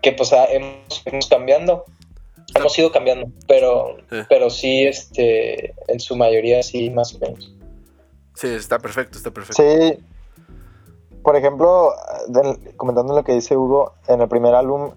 que 0.00 0.12
pues 0.12 0.32
ah, 0.32 0.46
hemos, 0.50 1.02
hemos 1.04 1.26
cambiando. 1.26 1.84
Hemos 2.54 2.78
ido 2.78 2.92
cambiando, 2.92 3.28
pero, 3.46 3.96
Sí. 4.10 4.16
pero 4.28 4.50
sí, 4.50 4.84
este, 4.86 5.74
en 5.88 6.00
su 6.00 6.16
mayoría 6.16 6.62
sí, 6.62 6.90
más 6.90 7.14
o 7.14 7.18
menos. 7.18 7.54
Sí, 8.34 8.48
está 8.48 8.78
perfecto, 8.78 9.18
está 9.18 9.30
perfecto. 9.30 9.62
Sí, 9.62 9.98
por 11.22 11.36
ejemplo, 11.36 11.92
del- 12.28 12.74
comentando 12.76 13.14
lo 13.14 13.22
que 13.24 13.32
dice 13.32 13.56
Hugo, 13.56 13.94
en 14.08 14.20
el 14.20 14.28
primer 14.28 14.54
álbum, 14.54 14.92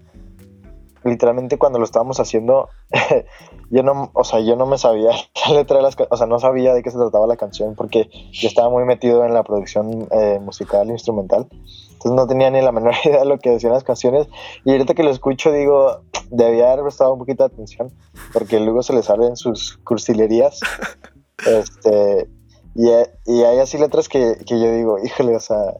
literalmente 1.04 1.58
cuando 1.58 1.78
lo 1.80 1.86
estábamos 1.86 2.20
haciendo, 2.20 2.70
yo 3.69 3.84
no, 3.84 4.12
o 4.13 4.23
sea, 4.23 4.39
yo 4.39 4.56
no 4.56 4.65
me 4.65 4.78
sabía 4.78 5.12
la 5.47 5.56
letra 5.56 5.78
de 5.78 5.84
las, 5.84 5.95
o 6.10 6.17
sea, 6.17 6.28
no 6.28 6.39
sabía 6.39 6.73
de 6.73 6.84
qué 6.84 6.91
se 6.91 6.97
trataba 6.97 7.28
la 7.28 7.38
canción 7.38 7.75
porque 7.75 8.10
yo 8.32 8.47
estaba 8.47 8.69
muy 8.69 8.86
metido 8.86 9.25
en 9.25 9.34
la 9.34 9.43
producción 9.43 10.08
eh, 10.12 10.39
musical, 10.41 10.89
instrumental, 10.89 11.47
entonces 11.51 12.12
no 12.12 12.28
tenía 12.28 12.51
ni 12.51 12.62
la 12.62 12.71
menor 12.71 12.93
idea 13.06 13.19
de 13.19 13.25
lo 13.25 13.39
que 13.39 13.51
decían 13.51 13.73
las 13.73 13.84
canciones. 13.84 14.28
Y 14.63 14.71
ahorita 14.71 14.93
que 14.93 15.04
lo 15.04 15.10
escucho 15.10 15.51
digo, 15.51 16.01
debía 16.30 16.71
haber 16.71 16.84
prestado 16.84 17.13
un 17.13 17.19
poquito 17.19 17.47
de 17.47 17.54
atención 17.54 17.91
porque 18.34 18.60
luego 18.60 18.84
se 18.84 18.93
le 18.93 19.04
salen 19.04 19.36
sus 19.36 19.78
cursilerías, 19.78 20.60
este, 21.45 22.28
y, 22.75 22.89
y 23.25 23.43
hay 23.43 23.60
así 23.60 23.78
letras 23.78 24.10
que, 24.10 24.38
que 24.45 24.60
yo 24.60 24.71
digo, 24.71 24.99
híjole, 24.99 25.36
o 25.36 25.39
sea, 25.39 25.75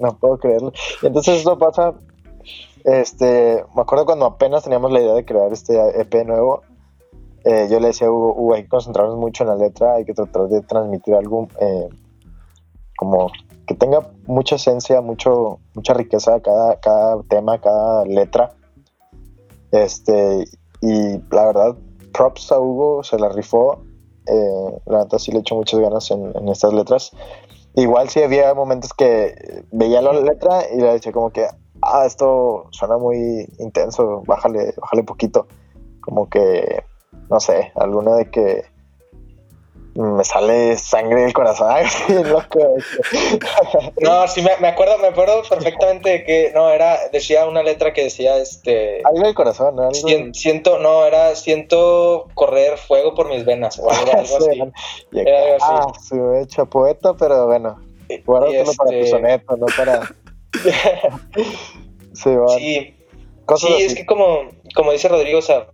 no 0.00 0.18
puedo 0.18 0.38
creerlo. 0.38 0.72
Y 1.02 1.06
entonces 1.06 1.40
eso 1.40 1.58
pasa, 1.58 1.94
este, 2.84 3.64
me 3.74 3.82
acuerdo 3.82 4.04
cuando 4.04 4.26
apenas 4.26 4.62
teníamos 4.62 4.92
la 4.92 5.00
idea 5.00 5.14
de 5.14 5.24
crear 5.24 5.52
este 5.52 6.00
EP 6.00 6.26
nuevo, 6.26 6.62
eh, 7.48 7.68
yo 7.70 7.78
le 7.78 7.86
decía 7.86 8.08
a 8.08 8.10
Hugo, 8.10 8.34
Hugo, 8.34 8.54
hay 8.54 8.64
que 8.64 8.68
concentrarnos 8.68 9.16
mucho 9.16 9.44
en 9.44 9.50
la 9.50 9.56
letra, 9.56 9.94
hay 9.94 10.04
que 10.04 10.14
tratar 10.14 10.48
de 10.48 10.62
transmitir 10.62 11.14
algo 11.14 11.46
eh, 11.60 11.88
como 12.96 13.30
que 13.68 13.74
tenga 13.74 14.10
mucha 14.26 14.56
esencia, 14.56 15.00
mucho, 15.00 15.60
mucha 15.74 15.94
riqueza 15.94 16.40
cada, 16.40 16.80
cada 16.80 17.22
tema, 17.28 17.60
cada 17.60 18.04
letra. 18.04 18.52
Este, 19.70 20.44
y 20.80 21.18
la 21.30 21.46
verdad, 21.46 21.76
props 22.12 22.50
a 22.50 22.58
Hugo, 22.58 23.04
se 23.04 23.16
la 23.16 23.28
rifó. 23.28 23.80
Eh, 24.26 24.80
la 24.86 25.04
neta 25.04 25.20
sí 25.20 25.30
le 25.30 25.38
echo 25.38 25.54
muchas 25.54 25.78
ganas 25.78 26.10
en, 26.10 26.36
en 26.36 26.48
estas 26.48 26.72
letras. 26.72 27.12
Igual 27.76 28.08
sí 28.08 28.22
había 28.22 28.54
momentos 28.54 28.92
que 28.92 29.62
veía 29.70 30.02
la 30.02 30.12
letra 30.14 30.62
y 30.74 30.80
le 30.80 30.94
decía 30.94 31.12
como 31.12 31.30
que, 31.30 31.46
ah, 31.82 32.04
esto 32.04 32.64
suena 32.70 32.98
muy 32.98 33.46
intenso, 33.60 34.24
bájale, 34.26 34.74
bájale 34.80 35.04
poquito. 35.04 35.46
Como 36.00 36.28
que, 36.28 36.82
no 37.30 37.40
sé, 37.40 37.72
alguna 37.74 38.16
de 38.16 38.30
que 38.30 38.64
me 39.96 40.24
sale 40.24 40.76
sangre 40.76 41.22
del 41.22 41.32
corazón. 41.32 41.74
Sí, 42.06 42.12
loco. 42.12 42.58
No, 44.00 44.28
sí, 44.28 44.42
me, 44.42 44.56
me 44.60 44.68
acuerdo, 44.68 44.98
me 44.98 45.08
acuerdo 45.08 45.42
perfectamente 45.48 46.10
de 46.10 46.24
que, 46.24 46.52
no, 46.54 46.70
era, 46.70 46.98
decía 47.12 47.46
una 47.46 47.62
letra 47.62 47.92
que 47.92 48.04
decía, 48.04 48.36
este, 48.36 49.00
Algo 49.04 49.24
del 49.24 49.34
corazón, 49.34 49.76
¿no? 49.76 49.90
Siento, 50.32 50.78
no, 50.78 51.04
era 51.06 51.34
siento 51.34 52.28
correr 52.34 52.78
fuego 52.78 53.14
por 53.14 53.28
mis 53.28 53.44
venas 53.44 53.78
o 53.78 53.90
algo, 53.90 54.12
algo 54.18 54.40
Sí, 54.40 54.50
así. 54.50 54.62
y 55.12 55.20
Era 55.20 55.38
algo 55.38 55.54
así. 55.56 55.64
ah, 55.68 55.92
se 56.00 56.14
me 56.16 56.42
hecho 56.42 56.66
poeta, 56.66 57.14
pero 57.14 57.46
bueno, 57.46 57.80
guárdatelo 58.24 58.72
y 58.72 58.76
para 58.76 58.90
tu 58.90 58.96
este, 58.96 59.10
soneto, 59.10 59.56
no 59.56 59.66
para... 59.76 60.02
sí. 62.14 62.30
Sí, 63.54 63.56
sí, 63.58 63.82
es 63.82 63.94
que 63.94 64.06
como, 64.06 64.48
como 64.74 64.92
dice 64.92 65.08
Rodrigo, 65.08 65.38
o 65.38 65.42
sea, 65.42 65.68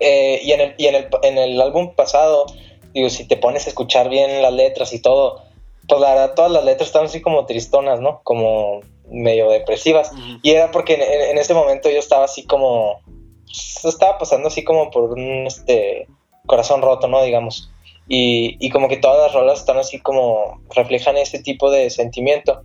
eh, 0.00 0.40
y, 0.42 0.52
en 0.52 0.60
el, 0.60 0.74
y 0.78 0.86
en, 0.86 0.94
el, 0.94 1.08
en 1.22 1.38
el 1.38 1.60
álbum 1.60 1.94
pasado, 1.94 2.46
digo, 2.94 3.10
si 3.10 3.26
te 3.26 3.36
pones 3.36 3.66
a 3.66 3.70
escuchar 3.70 4.08
bien 4.08 4.42
las 4.42 4.52
letras 4.52 4.92
y 4.92 5.00
todo, 5.02 5.42
pues 5.88 6.00
la 6.00 6.10
verdad, 6.10 6.34
todas 6.34 6.50
las 6.52 6.64
letras 6.64 6.88
están 6.88 7.06
así 7.06 7.20
como 7.22 7.46
tristonas, 7.46 8.00
¿no? 8.00 8.20
Como 8.24 8.80
medio 9.10 9.48
depresivas. 9.48 10.10
Y 10.42 10.50
era 10.50 10.70
porque 10.70 10.94
en, 10.94 11.02
en- 11.02 11.30
en 11.30 11.38
ese 11.38 11.54
momento 11.54 11.88
yo 11.90 11.98
estaba 11.98 12.24
así 12.24 12.44
como. 12.44 13.00
pues, 13.46 13.94
Estaba 13.94 14.18
pasando 14.18 14.48
así 14.48 14.64
como 14.64 14.90
por 14.90 15.12
un 15.12 15.46
este, 15.46 16.06
corazón 16.46 16.82
roto, 16.82 17.08
¿no? 17.08 17.22
Digamos. 17.22 17.70
Y, 18.06 18.56
y 18.64 18.70
como 18.70 18.88
que 18.88 18.96
todas 18.98 19.18
las 19.22 19.32
rolas 19.32 19.60
están 19.60 19.78
así 19.78 19.98
como. 20.00 20.60
reflejan 20.74 21.16
ese 21.16 21.38
tipo 21.42 21.70
de 21.70 21.88
sentimiento. 21.88 22.60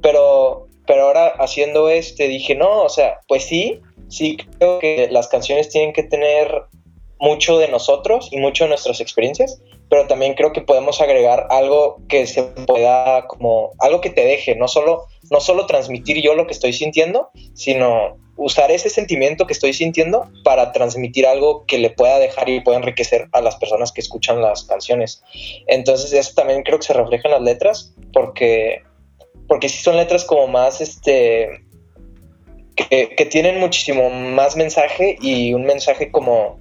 Pero, 0.00 0.68
pero 0.86 1.06
ahora 1.08 1.34
haciendo 1.40 1.88
este, 1.88 2.28
dije, 2.28 2.54
no, 2.54 2.82
o 2.82 2.88
sea, 2.88 3.18
pues 3.26 3.42
sí, 3.44 3.80
sí 4.08 4.36
creo 4.58 4.78
que 4.78 5.08
las 5.10 5.26
canciones 5.26 5.68
tienen 5.68 5.92
que 5.92 6.04
tener 6.04 6.62
mucho 7.20 7.58
de 7.58 7.68
nosotros 7.68 8.28
y 8.30 8.38
mucho 8.38 8.64
de 8.64 8.70
nuestras 8.70 9.00
experiencias, 9.00 9.60
pero 9.88 10.06
también 10.06 10.34
creo 10.34 10.52
que 10.52 10.60
podemos 10.60 11.00
agregar 11.00 11.46
algo 11.50 12.00
que 12.08 12.26
se 12.26 12.42
pueda 12.42 13.26
como 13.26 13.72
algo 13.78 14.00
que 14.00 14.10
te 14.10 14.24
deje, 14.24 14.54
no 14.54 14.68
solo 14.68 15.06
no 15.30 15.40
solo 15.40 15.66
transmitir 15.66 16.22
yo 16.22 16.34
lo 16.34 16.46
que 16.46 16.52
estoy 16.52 16.72
sintiendo, 16.72 17.30
sino 17.54 18.16
usar 18.36 18.70
ese 18.70 18.88
sentimiento 18.88 19.46
que 19.46 19.52
estoy 19.52 19.72
sintiendo 19.72 20.30
para 20.44 20.72
transmitir 20.72 21.26
algo 21.26 21.66
que 21.66 21.78
le 21.78 21.90
pueda 21.90 22.18
dejar 22.18 22.48
y 22.48 22.60
pueda 22.60 22.78
enriquecer 22.78 23.28
a 23.32 23.40
las 23.40 23.56
personas 23.56 23.92
que 23.92 24.00
escuchan 24.00 24.40
las 24.40 24.62
canciones. 24.64 25.22
Entonces 25.66 26.12
eso 26.12 26.32
también 26.34 26.62
creo 26.62 26.78
que 26.78 26.86
se 26.86 26.92
refleja 26.92 27.28
en 27.28 27.34
las 27.34 27.42
letras, 27.42 27.94
porque 28.12 28.82
porque 29.48 29.68
sí 29.68 29.82
son 29.82 29.96
letras 29.96 30.24
como 30.24 30.46
más 30.46 30.80
este 30.80 31.64
que, 32.76 33.14
que 33.16 33.26
tienen 33.26 33.58
muchísimo 33.58 34.08
más 34.10 34.56
mensaje 34.56 35.16
y 35.20 35.52
un 35.52 35.64
mensaje 35.64 36.12
como 36.12 36.60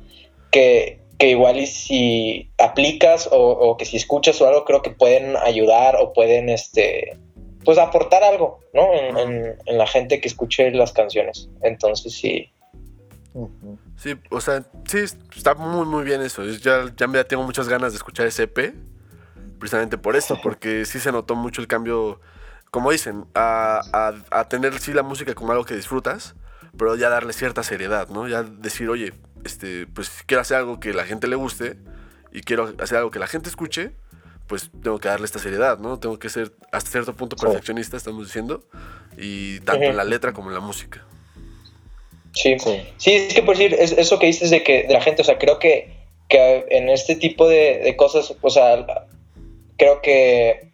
que, 0.51 1.01
que 1.19 1.29
igual 1.29 1.57
y 1.60 1.67
si 1.67 2.51
aplicas 2.57 3.27
o, 3.31 3.38
o 3.38 3.77
que 3.77 3.86
si 3.86 3.97
escuchas 3.97 4.39
o 4.41 4.47
algo 4.47 4.65
creo 4.65 4.81
que 4.81 4.91
pueden 4.91 5.36
ayudar 5.38 5.95
o 5.99 6.13
pueden 6.13 6.49
este 6.49 7.17
pues 7.65 7.77
aportar 7.77 8.23
algo 8.23 8.60
¿no? 8.73 8.93
en, 8.93 9.17
en- 9.17 9.55
en 9.65 9.77
la 9.77 9.88
gente 9.88 10.21
que 10.21 10.27
escuche 10.27 10.71
las 10.71 10.91
canciones 10.93 11.49
entonces 11.62 12.13
sí. 12.13 12.49
Sí, 13.97 14.15
o 14.31 14.41
sea, 14.41 14.63
sí, 14.88 14.99
está 15.36 15.53
muy, 15.55 15.86
muy 15.86 16.03
bien 16.03 16.21
eso. 16.21 16.43
Es- 16.43 16.62
Ya, 16.62 16.86
ya 16.95 17.07
me 17.07 17.23
tengo 17.23 17.43
muchas 17.43 17.67
ganas 17.69 17.91
de 17.93 17.97
escuchar 17.97 18.25
ese 18.25 18.43
EP, 18.43 18.73
precisamente 19.60 19.97
por 19.97 20.15
esto, 20.15 20.39
porque 20.41 20.86
sí 20.86 20.99
se 20.99 21.12
notó 21.12 21.36
mucho 21.36 21.62
el 21.62 21.67
cambio, 21.67 22.19
como 22.71 22.91
dicen, 22.91 23.25
a, 23.36 23.81
a- 23.93 24.39
a 24.39 24.47
tener 24.49 24.79
sí 24.79 24.93
la 24.93 25.03
música 25.03 25.36
como 25.36 25.51
algo 25.51 25.65
que 25.65 25.75
disfrutas, 25.75 26.36
pero 26.77 26.95
ya 26.95 27.10
darle 27.10 27.33
cierta 27.33 27.62
seriedad, 27.63 28.07
¿no? 28.10 28.27
Ya 28.27 28.41
decir, 28.43 28.89
oye, 28.89 29.13
este, 29.47 29.88
pues 29.88 30.12
quiero 30.27 30.41
hacer 30.41 30.57
algo 30.57 30.79
que 30.79 30.93
la 30.93 31.05
gente 31.05 31.27
le 31.27 31.36
guste 31.36 31.77
y 32.31 32.41
quiero 32.41 32.73
hacer 32.79 32.99
algo 32.99 33.10
que 33.10 33.17
la 33.17 33.27
gente 33.27 33.49
escuche, 33.49 33.93
pues 34.45 34.69
tengo 34.83 34.99
que 34.99 35.07
darle 35.10 35.25
esta 35.25 35.39
seriedad, 35.39 35.79
¿no? 35.79 35.99
Tengo 35.99 36.19
que 36.19 36.29
ser 36.29 36.51
hasta 36.71 36.91
cierto 36.91 37.15
punto 37.15 37.36
Sí. 37.38 37.45
perfeccionista, 37.45 37.97
estamos 37.97 38.25
diciendo, 38.25 38.63
y 39.17 39.60
tanto 39.62 39.86
en 39.86 39.97
la 39.97 40.03
letra 40.03 40.33
como 40.33 40.49
en 40.49 40.53
la 40.53 40.62
música. 40.62 41.03
Sí. 42.33 42.55
sí, 42.97 43.13
es 43.13 43.33
que 43.33 43.41
por 43.41 43.57
decir, 43.57 43.75
es, 43.79 43.93
eso 43.93 44.19
que 44.19 44.27
dices 44.27 44.51
de 44.51 44.62
que 44.63 44.83
de 44.83 44.93
la 44.93 45.01
gente, 45.01 45.23
o 45.23 45.25
sea, 45.25 45.39
creo 45.39 45.57
que, 45.57 45.91
que 46.29 46.65
en 46.69 46.89
este 46.89 47.15
tipo 47.15 47.49
de, 47.49 47.79
de 47.79 47.95
cosas, 47.95 48.31
o 48.39 48.49
sea, 48.51 48.86
creo 49.77 50.01
que 50.01 50.69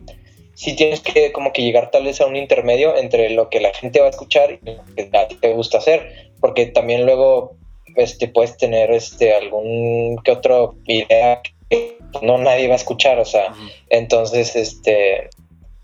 sí 0.55 0.75
tienes 0.75 0.99
que 0.99 1.31
como 1.31 1.53
que 1.53 1.61
llegar 1.61 1.89
tal 1.91 2.03
vez 2.03 2.21
a 2.21 2.25
un 2.25 2.35
intermedio 2.35 2.95
entre 2.97 3.29
lo 3.29 3.49
que 3.49 3.59
la 3.59 3.73
gente 3.73 3.99
va 3.99 4.07
a 4.07 4.09
escuchar 4.09 4.51
y 4.51 4.59
lo 4.65 4.83
que 4.95 5.09
a 5.17 5.27
ti 5.27 5.35
te 5.35 5.53
gusta 5.53 5.77
hacer, 5.77 6.31
porque 6.39 6.65
también 6.67 7.05
luego 7.05 7.55
este 7.95 8.27
puedes 8.27 8.57
tener 8.57 8.91
este 8.91 9.33
algún 9.33 10.17
que 10.23 10.31
otro 10.31 10.75
idea 10.85 11.41
que 11.69 11.97
no 12.21 12.37
nadie 12.37 12.67
va 12.67 12.73
a 12.73 12.77
escuchar, 12.77 13.19
o 13.19 13.25
sea, 13.25 13.53
entonces 13.89 14.55
este 14.55 15.29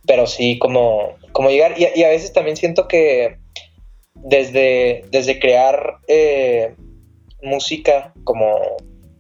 pero 0.06 0.28
sí 0.28 0.58
como 0.60 1.16
como 1.32 1.50
llegar 1.50 1.76
y, 1.78 1.88
y, 2.00 2.04
a 2.04 2.10
veces 2.10 2.34
también 2.34 2.58
siento 2.58 2.88
que 2.88 3.38
desde 4.16 5.04
desde 5.12 5.40
crear 5.40 5.98
eh, 6.08 6.76
música 7.42 8.14
como 8.24 8.60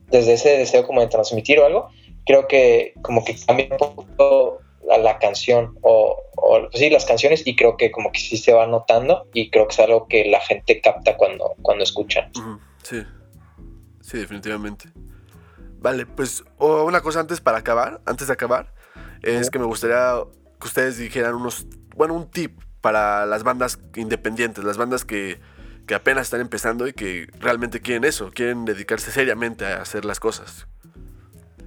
desde 0.08 0.34
ese 0.34 0.58
deseo 0.58 0.86
como 0.86 1.02
de 1.02 1.08
transmitir 1.08 1.60
o 1.60 1.66
algo, 1.66 1.90
creo 2.26 2.48
que 2.48 2.94
como 3.02 3.24
que 3.24 3.36
cambia 3.46 3.68
un 3.72 3.78
poco 3.78 4.60
a 4.90 4.98
la 4.98 5.20
canción 5.20 5.78
o, 5.82 6.18
o, 6.36 6.70
sí 6.74 6.90
las 6.90 7.06
canciones 7.06 7.46
y 7.46 7.56
creo 7.56 7.78
que 7.78 7.92
como 7.92 8.12
que 8.12 8.20
sí 8.20 8.38
se 8.38 8.54
va 8.54 8.66
notando 8.66 9.28
y 9.34 9.52
creo 9.52 9.68
que 9.68 9.74
es 9.74 9.80
algo 9.80 10.08
que 10.08 10.26
la 10.26 10.40
gente 10.42 10.82
capta 10.82 11.16
cuando 11.16 11.54
cuando 11.62 11.84
escucha 11.84 12.32
sí 12.84 13.06
sí 14.02 14.18
definitivamente 14.18 14.90
vale 15.80 16.06
pues 16.06 16.44
una 16.58 17.02
cosa 17.02 17.20
antes 17.20 17.42
para 17.42 17.58
acabar 17.60 18.02
antes 18.06 18.28
de 18.28 18.34
acabar 18.34 18.74
es 19.22 19.50
que 19.50 19.60
me 19.60 19.66
gustaría 19.66 20.16
que 20.60 20.68
ustedes 20.68 20.98
dijeran 20.98 21.36
unos 21.36 21.68
bueno 21.96 22.14
un 22.14 22.30
tip 22.30 22.60
para 22.82 23.26
las 23.26 23.44
bandas 23.44 23.80
independientes 23.96 24.64
las 24.64 24.78
bandas 24.78 25.06
que 25.06 25.40
que 25.90 25.96
apenas 25.96 26.28
están 26.28 26.40
empezando 26.40 26.88
y 26.88 26.94
que 26.94 27.30
realmente 27.40 27.82
quieren 27.82 28.04
eso, 28.04 28.30
quieren 28.32 28.64
dedicarse 28.64 29.10
seriamente 29.10 29.66
a 29.66 29.82
hacer 29.82 30.06
las 30.06 30.20
cosas. 30.20 30.68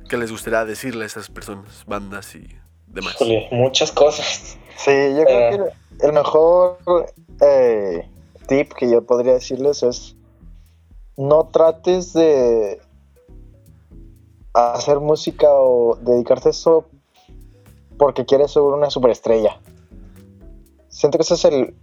¿Qué 0.08 0.16
les 0.16 0.30
gustaría 0.30 0.64
decirle 0.64 1.02
a 1.02 1.06
esas 1.06 1.28
personas, 1.28 1.84
bandas 1.88 2.36
y 2.36 2.46
demás? 2.86 3.16
muchas 3.50 3.90
cosas. 3.90 4.56
Sí, 4.76 4.92
yo 5.16 5.24
creo 5.24 5.50
que 5.50 5.56
eh. 5.56 5.72
el 6.02 6.12
mejor 6.12 6.78
eh, 7.40 8.08
tip 8.46 8.72
que 8.74 8.88
yo 8.88 9.02
podría 9.04 9.32
decirles 9.32 9.82
es 9.82 10.14
no 11.16 11.48
trates 11.48 12.12
de 12.12 12.80
hacer 14.54 15.00
música 15.00 15.48
o 15.50 15.96
dedicarte 15.96 16.48
a 16.48 16.50
eso 16.50 16.86
porque 17.98 18.24
quieres 18.26 18.50
ser 18.50 18.62
una 18.62 18.90
superestrella. 18.90 19.60
Siento 20.88 21.18
que 21.18 21.22
ese 21.22 21.34
es 21.34 21.44
el, 21.44 21.74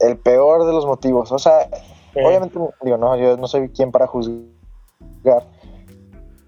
el 0.00 0.18
peor 0.18 0.66
de 0.66 0.72
los 0.72 0.86
motivos. 0.86 1.32
O 1.32 1.38
sea, 1.38 1.68
obviamente, 2.14 2.58
digo, 2.82 2.96
no, 2.96 3.16
yo 3.16 3.36
no 3.36 3.46
soy 3.46 3.68
quien 3.68 3.90
para 3.90 4.06
juzgar, 4.06 4.44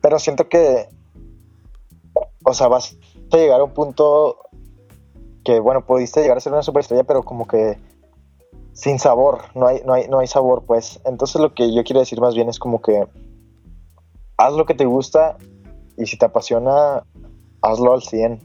pero 0.01 0.18
siento 0.18 0.49
que, 0.49 0.88
o 2.44 2.55
sea, 2.55 2.68
vas 2.68 2.96
a 3.33 3.37
llegar 3.37 3.61
a 3.61 3.64
un 3.64 3.75
punto 3.75 4.38
que, 5.44 5.61
bueno, 5.61 5.85
pudiste 5.85 6.22
llegar 6.22 6.37
a 6.37 6.40
ser 6.40 6.53
una 6.53 6.62
superestrella, 6.62 7.05
pero 7.05 7.22
como 7.22 7.46
que 7.46 7.79
sin 8.76 8.98
sabor, 8.98 9.40
no 9.54 9.66
hay, 9.66 9.80
no 9.86 9.94
hay, 9.94 10.06
no 10.06 10.18
hay 10.18 10.26
sabor, 10.26 10.64
pues. 10.66 11.00
Entonces 11.06 11.40
lo 11.40 11.54
que 11.54 11.74
yo 11.74 11.82
quiero 11.82 12.00
decir 12.00 12.20
más 12.20 12.34
bien 12.34 12.50
es 12.50 12.58
como 12.58 12.82
que 12.82 13.08
haz 14.36 14.52
lo 14.52 14.66
que 14.66 14.74
te 14.74 14.84
gusta 14.84 15.38
y 15.96 16.04
si 16.04 16.18
te 16.18 16.26
apasiona, 16.26 17.02
hazlo 17.62 17.94
al 17.94 18.02
100. 18.02 18.38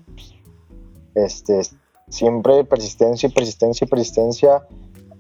Este, 1.16 1.62
siempre 2.08 2.64
persistencia 2.64 3.28
y 3.28 3.32
persistencia 3.34 3.84
y 3.84 3.90
persistencia, 3.90 4.66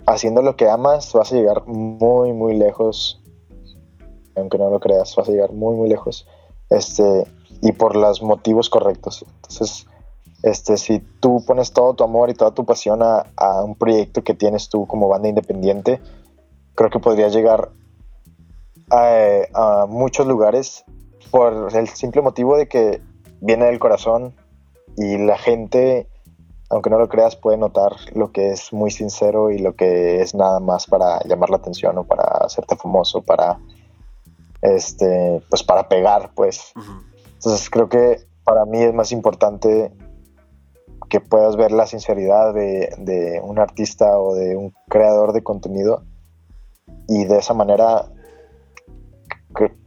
haciendo 0.07 0.41
lo 0.41 0.55
que 0.55 0.69
amas, 0.69 1.11
vas 1.11 1.33
a 1.33 1.35
llegar 1.35 1.67
muy, 1.67 2.31
muy 2.31 2.55
lejos. 2.55 3.21
Aunque 4.37 4.57
no 4.57 4.69
lo 4.69 4.79
creas, 4.79 5.13
vas 5.17 5.27
a 5.27 5.31
llegar 5.33 5.51
muy, 5.51 5.75
muy 5.75 5.89
lejos. 5.89 6.25
Este, 6.69 7.27
y 7.61 7.73
por 7.73 7.97
los 7.97 8.21
motivos 8.21 8.69
correctos. 8.69 9.25
Entonces, 9.35 9.87
este, 10.43 10.77
si 10.77 10.99
tú 11.19 11.43
pones 11.45 11.73
todo 11.73 11.93
tu 11.93 12.03
amor 12.03 12.29
y 12.29 12.33
toda 12.33 12.51
tu 12.51 12.65
pasión 12.65 13.01
a, 13.03 13.25
a 13.35 13.63
un 13.63 13.75
proyecto 13.75 14.23
que 14.23 14.33
tienes 14.33 14.69
tú 14.69 14.87
como 14.87 15.07
banda 15.07 15.29
independiente, 15.29 16.01
creo 16.75 16.89
que 16.89 16.99
podrías 16.99 17.33
llegar 17.33 17.69
a, 18.89 19.13
a 19.53 19.85
muchos 19.87 20.27
lugares 20.27 20.83
por 21.29 21.69
el 21.75 21.87
simple 21.89 22.21
motivo 22.21 22.57
de 22.57 22.67
que 22.67 23.01
viene 23.39 23.65
del 23.65 23.79
corazón 23.79 24.33
y 24.97 25.17
la 25.17 25.37
gente 25.37 26.07
aunque 26.71 26.89
no 26.89 26.97
lo 26.97 27.09
creas, 27.09 27.35
puede 27.35 27.57
notar 27.57 27.91
lo 28.13 28.31
que 28.31 28.51
es 28.51 28.71
muy 28.71 28.91
sincero 28.91 29.51
y 29.51 29.59
lo 29.59 29.75
que 29.75 30.21
es 30.21 30.33
nada 30.33 30.61
más 30.61 30.87
para 30.87 31.19
llamar 31.25 31.49
la 31.49 31.57
atención 31.57 31.97
o 31.97 32.05
para 32.05 32.23
hacerte 32.23 32.77
famoso, 32.77 33.21
para 33.21 33.59
este, 34.61 35.43
pues 35.49 35.63
para 35.63 35.89
pegar, 35.89 36.31
pues. 36.33 36.71
Entonces 37.33 37.69
creo 37.69 37.89
que 37.89 38.25
para 38.45 38.65
mí 38.65 38.81
es 38.81 38.93
más 38.93 39.11
importante 39.11 39.91
que 41.11 41.19
puedas 41.19 41.57
ver 41.57 41.73
la 41.73 41.85
sinceridad 41.87 42.53
de, 42.53 43.41
un 43.43 43.59
artista 43.59 44.17
o 44.17 44.33
de 44.33 44.55
un 44.55 44.73
creador 44.87 45.33
de 45.33 45.43
contenido 45.43 46.05
y 47.09 47.25
de 47.25 47.37
esa 47.37 47.53
manera 47.53 48.05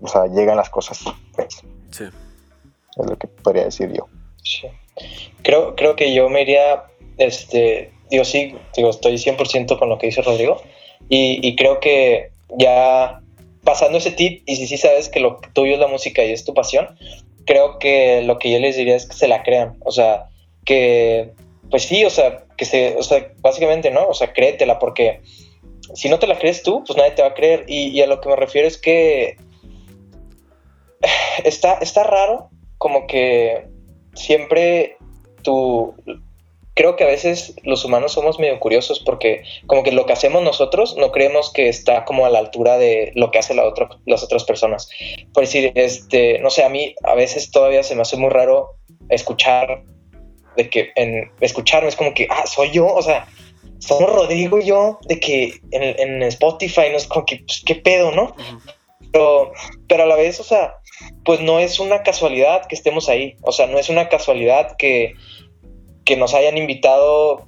o 0.02 0.06
sea, 0.06 0.26
llegan 0.26 0.58
las 0.58 0.68
cosas. 0.68 1.02
Pues. 1.34 1.62
Sí. 1.90 2.04
Es 2.04 3.06
lo 3.10 3.16
que 3.16 3.26
podría 3.26 3.64
decir 3.64 3.90
yo. 3.90 4.06
Sí. 4.42 4.68
Creo, 5.42 5.74
creo 5.74 5.96
que 5.96 6.12
yo 6.12 6.28
me 6.28 6.42
iría, 6.42 6.84
este, 7.16 7.90
digo, 8.10 8.24
sí, 8.24 8.54
digo, 8.76 8.90
estoy 8.90 9.14
100% 9.14 9.78
con 9.78 9.88
lo 9.88 9.96
que 9.96 10.08
dice 10.08 10.20
Rodrigo 10.20 10.60
y, 11.08 11.56
creo 11.56 11.80
que 11.80 12.32
ya 12.58 13.22
pasando 13.64 13.96
ese 13.96 14.10
tip 14.10 14.42
y 14.44 14.56
si 14.56 14.66
sí 14.66 14.76
sabes 14.76 15.08
que 15.08 15.20
lo 15.20 15.40
tuyo 15.54 15.72
es 15.72 15.80
la 15.80 15.86
música 15.86 16.22
y 16.22 16.32
es 16.32 16.44
tu 16.44 16.52
pasión, 16.52 16.98
creo 17.46 17.78
que 17.78 18.20
lo 18.22 18.38
que 18.38 18.52
yo 18.52 18.58
les 18.58 18.76
diría 18.76 18.94
es 18.94 19.06
que 19.06 19.16
se 19.16 19.26
la 19.26 19.42
crean, 19.42 19.78
o 19.84 19.90
sea, 19.90 20.28
que, 20.64 21.32
pues 21.70 21.84
sí, 21.84 22.04
o 22.04 22.10
sea, 22.10 22.44
que 22.56 22.64
se, 22.64 22.96
o 22.96 23.02
sea, 23.02 23.32
básicamente, 23.38 23.90
¿no? 23.90 24.06
O 24.06 24.14
sea, 24.14 24.32
créetela 24.32 24.78
porque 24.78 25.20
si 25.94 26.08
no 26.08 26.18
te 26.18 26.26
la 26.26 26.38
crees 26.38 26.62
tú, 26.62 26.82
pues 26.84 26.96
nadie 26.96 27.12
te 27.12 27.22
va 27.22 27.28
a 27.28 27.34
creer 27.34 27.64
y, 27.68 28.00
a 28.00 28.06
lo 28.06 28.20
que 28.20 28.28
me 28.28 28.36
refiero 28.36 28.66
es 28.66 28.78
que 28.78 29.36
está, 31.44 31.74
está 31.74 32.04
raro 32.04 32.50
como 32.78 33.06
que 33.06 33.66
siempre 34.14 34.96
tú... 35.42 35.94
Creo 36.76 36.96
que 36.96 37.04
a 37.04 37.06
veces 37.06 37.54
los 37.62 37.84
humanos 37.84 38.10
somos 38.10 38.40
medio 38.40 38.58
curiosos 38.58 38.98
porque 38.98 39.44
como 39.68 39.84
que 39.84 39.92
lo 39.92 40.06
que 40.06 40.12
hacemos 40.12 40.42
nosotros 40.42 40.96
no 40.96 41.12
creemos 41.12 41.52
que 41.52 41.68
está 41.68 42.04
como 42.04 42.26
a 42.26 42.30
la 42.30 42.40
altura 42.40 42.78
de 42.78 43.12
lo 43.14 43.30
que 43.30 43.38
hacen 43.38 43.58
la 43.58 43.72
las 44.06 44.24
otras 44.24 44.42
personas. 44.42 44.90
Por 45.32 45.44
decir, 45.44 45.70
este, 45.76 46.40
no 46.40 46.50
sé, 46.50 46.64
a 46.64 46.68
mí 46.68 46.96
a 47.04 47.14
veces 47.14 47.52
todavía 47.52 47.84
se 47.84 47.94
me 47.94 48.02
hace 48.02 48.16
muy 48.16 48.30
raro 48.30 48.70
escuchar, 49.08 49.84
de 50.56 50.68
que 50.68 50.92
en 50.96 51.30
escucharme 51.40 51.88
es 51.88 51.96
como 51.96 52.14
que, 52.14 52.26
ah, 52.30 52.46
soy 52.46 52.70
yo, 52.70 52.86
o 52.86 53.02
sea, 53.02 53.26
somos 53.78 54.12
Rodrigo 54.12 54.58
y 54.58 54.66
yo, 54.66 54.98
de 55.02 55.20
que 55.20 55.54
en, 55.70 56.22
Spotify, 56.22 56.88
no 56.90 56.96
es 56.96 57.06
como 57.06 57.26
que, 57.26 57.36
pues, 57.46 57.62
qué 57.64 57.74
pedo, 57.74 58.12
¿no? 58.12 58.34
Pero, 59.12 59.52
pero 59.88 60.04
a 60.04 60.06
la 60.06 60.16
vez, 60.16 60.40
o 60.40 60.44
sea, 60.44 60.74
pues 61.24 61.40
no 61.40 61.58
es 61.58 61.80
una 61.80 62.02
casualidad 62.02 62.66
que 62.66 62.74
estemos 62.74 63.08
ahí. 63.08 63.36
O 63.42 63.52
sea, 63.52 63.66
no 63.66 63.78
es 63.78 63.88
una 63.88 64.08
casualidad 64.08 64.76
que, 64.76 65.14
que 66.04 66.16
nos 66.16 66.34
hayan 66.34 66.58
invitado 66.58 67.46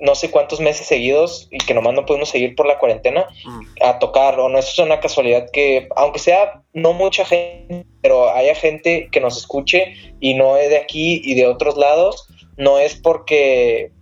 no 0.00 0.14
sé 0.14 0.30
cuántos 0.30 0.60
meses 0.60 0.86
seguidos 0.86 1.48
y 1.50 1.58
que 1.58 1.72
nomás 1.72 1.94
no 1.94 2.04
podemos 2.04 2.28
seguir 2.28 2.56
por 2.56 2.66
la 2.66 2.78
cuarentena 2.78 3.26
mm. 3.44 3.60
a 3.82 3.98
tocar. 3.98 4.38
O 4.38 4.48
no 4.48 4.58
es 4.58 4.78
una 4.78 5.00
casualidad 5.00 5.48
que, 5.52 5.88
aunque 5.96 6.18
sea 6.18 6.62
no 6.72 6.92
mucha 6.92 7.24
gente, 7.24 7.86
pero 8.02 8.30
haya 8.30 8.54
gente 8.54 9.08
que 9.10 9.20
nos 9.20 9.36
escuche 9.36 9.94
y 10.20 10.34
no 10.34 10.56
es 10.56 10.70
de 10.70 10.78
aquí 10.78 11.22
y 11.24 11.34
de 11.34 11.46
otros 11.46 11.76
lados, 11.76 12.28
no 12.56 12.78
es 12.78 12.94
porque 12.94 13.92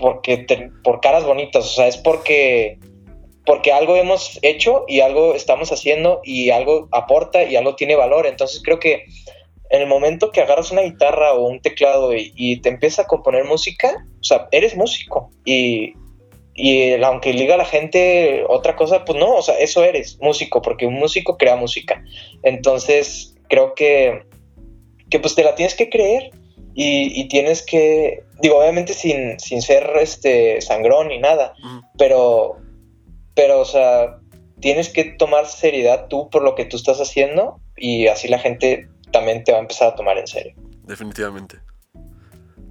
porque 0.00 0.46
por 0.84 1.00
caras 1.00 1.24
bonitas, 1.24 1.64
o 1.64 1.68
sea, 1.68 1.88
es 1.88 1.96
porque 1.96 2.78
porque 3.44 3.72
algo 3.72 3.96
hemos 3.96 4.38
hecho 4.42 4.84
y 4.86 5.00
algo 5.00 5.34
estamos 5.34 5.72
haciendo 5.72 6.20
y 6.22 6.50
algo 6.50 6.86
aporta 6.92 7.44
y 7.44 7.56
algo 7.56 7.76
tiene 7.76 7.96
valor. 7.96 8.26
Entonces 8.26 8.60
creo 8.62 8.78
que 8.78 9.06
en 9.70 9.80
el 9.80 9.86
momento 9.86 10.30
que 10.30 10.42
agarras 10.42 10.70
una 10.70 10.82
guitarra 10.82 11.32
o 11.32 11.46
un 11.46 11.60
teclado 11.60 12.14
y, 12.14 12.60
te 12.60 12.68
empiezas 12.68 13.06
a 13.06 13.08
componer 13.08 13.44
música, 13.44 14.06
o 14.20 14.24
sea, 14.24 14.48
eres 14.50 14.76
músico. 14.76 15.30
Y, 15.46 15.94
aunque 17.02 17.32
diga 17.32 17.56
la 17.56 17.64
gente 17.64 18.44
otra 18.48 18.76
cosa, 18.76 19.04
pues 19.04 19.18
no, 19.18 19.36
o 19.36 19.42
sea, 19.42 19.58
eso 19.58 19.82
eres 19.82 20.18
músico, 20.20 20.60
porque 20.60 20.86
un 20.86 20.94
músico 20.94 21.38
crea 21.38 21.56
música. 21.56 22.02
Entonces 22.42 23.34
creo 23.48 23.74
que, 23.74 24.24
que 25.08 25.20
pues 25.20 25.34
te 25.34 25.44
la 25.44 25.54
tienes 25.54 25.74
que 25.74 25.88
creer 25.88 26.30
y, 26.80 27.26
tienes 27.28 27.62
que, 27.62 28.22
digo, 28.40 28.58
obviamente 28.58 28.94
sin, 28.94 29.40
sin 29.40 29.62
ser 29.62 29.90
este 30.00 30.60
sangrón 30.60 31.08
ni 31.08 31.18
nada, 31.18 31.54
pero 31.98 32.56
pero, 33.38 33.60
o 33.60 33.64
sea, 33.64 34.18
tienes 34.60 34.88
que 34.88 35.04
tomar 35.04 35.46
seriedad 35.46 36.08
tú 36.08 36.28
por 36.28 36.42
lo 36.42 36.56
que 36.56 36.64
tú 36.64 36.76
estás 36.76 36.98
haciendo 36.98 37.60
y 37.76 38.08
así 38.08 38.26
la 38.26 38.40
gente 38.40 38.88
también 39.12 39.44
te 39.44 39.52
va 39.52 39.58
a 39.58 39.60
empezar 39.60 39.92
a 39.92 39.94
tomar 39.94 40.18
en 40.18 40.26
serio. 40.26 40.54
Definitivamente. 40.82 41.60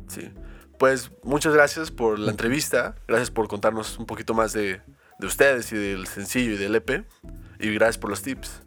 Sí. 0.10 0.30
Pues 0.78 1.10
muchas 1.24 1.54
gracias 1.54 1.90
por 1.90 2.20
la 2.20 2.32
entrevista, 2.32 2.96
gracias 3.08 3.32
por 3.32 3.48
contarnos 3.48 3.98
un 3.98 4.06
poquito 4.06 4.34
más 4.34 4.52
de, 4.52 4.82
de 5.20 5.26
ustedes 5.26 5.72
y 5.72 5.78
del 5.78 6.06
sencillo 6.06 6.56
y 6.56 6.58
del 6.58 6.76
EP. 6.76 7.06
Y 7.62 7.74
gracias 7.74 7.98
por 7.98 8.10
los 8.10 8.22
tips. 8.22 8.62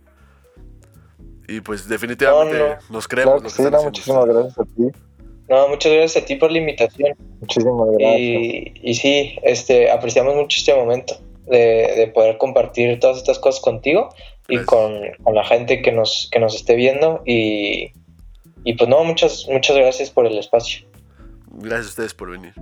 Y 1.48 1.60
pues 1.60 1.86
definitivamente 1.86 2.58
No, 2.58 2.68
no. 2.68 2.76
nos 2.88 3.08
creemos. 3.08 3.34
Claro 3.34 3.42
lo 3.42 3.42
que 3.42 3.56
que 3.56 3.56
sí, 3.56 3.62
están 3.62 3.72
no, 3.72 3.76
haciendo 3.76 3.90
muchísimas 3.90 4.24
ustedes. 4.24 4.54
gracias 4.56 4.58
a 4.58 4.74
ti. 4.74 5.09
No, 5.50 5.68
muchas 5.68 5.92
gracias 5.92 6.22
a 6.22 6.26
ti 6.26 6.36
por 6.36 6.52
la 6.52 6.58
invitación. 6.58 7.16
Muchísimas 7.40 7.88
gracias. 7.98 8.20
Y, 8.20 8.72
y 8.82 8.94
sí, 8.94 9.36
este, 9.42 9.90
apreciamos 9.90 10.36
mucho 10.36 10.56
este 10.56 10.72
momento 10.72 11.16
de, 11.46 11.92
de 11.96 12.06
poder 12.06 12.38
compartir 12.38 13.00
todas 13.00 13.18
estas 13.18 13.40
cosas 13.40 13.60
contigo 13.60 14.10
y 14.48 14.58
con, 14.58 14.94
con 15.24 15.34
la 15.34 15.44
gente 15.44 15.82
que 15.82 15.90
nos, 15.90 16.28
que 16.30 16.38
nos 16.38 16.54
esté 16.54 16.76
viendo. 16.76 17.22
Y, 17.26 17.92
y 18.62 18.74
pues 18.74 18.88
no, 18.88 19.02
muchas, 19.02 19.48
muchas 19.50 19.76
gracias 19.76 20.08
por 20.08 20.24
el 20.24 20.38
espacio. 20.38 20.86
Gracias 21.50 21.86
a 21.86 21.90
ustedes 21.90 22.14
por 22.14 22.30
venir. 22.30 22.54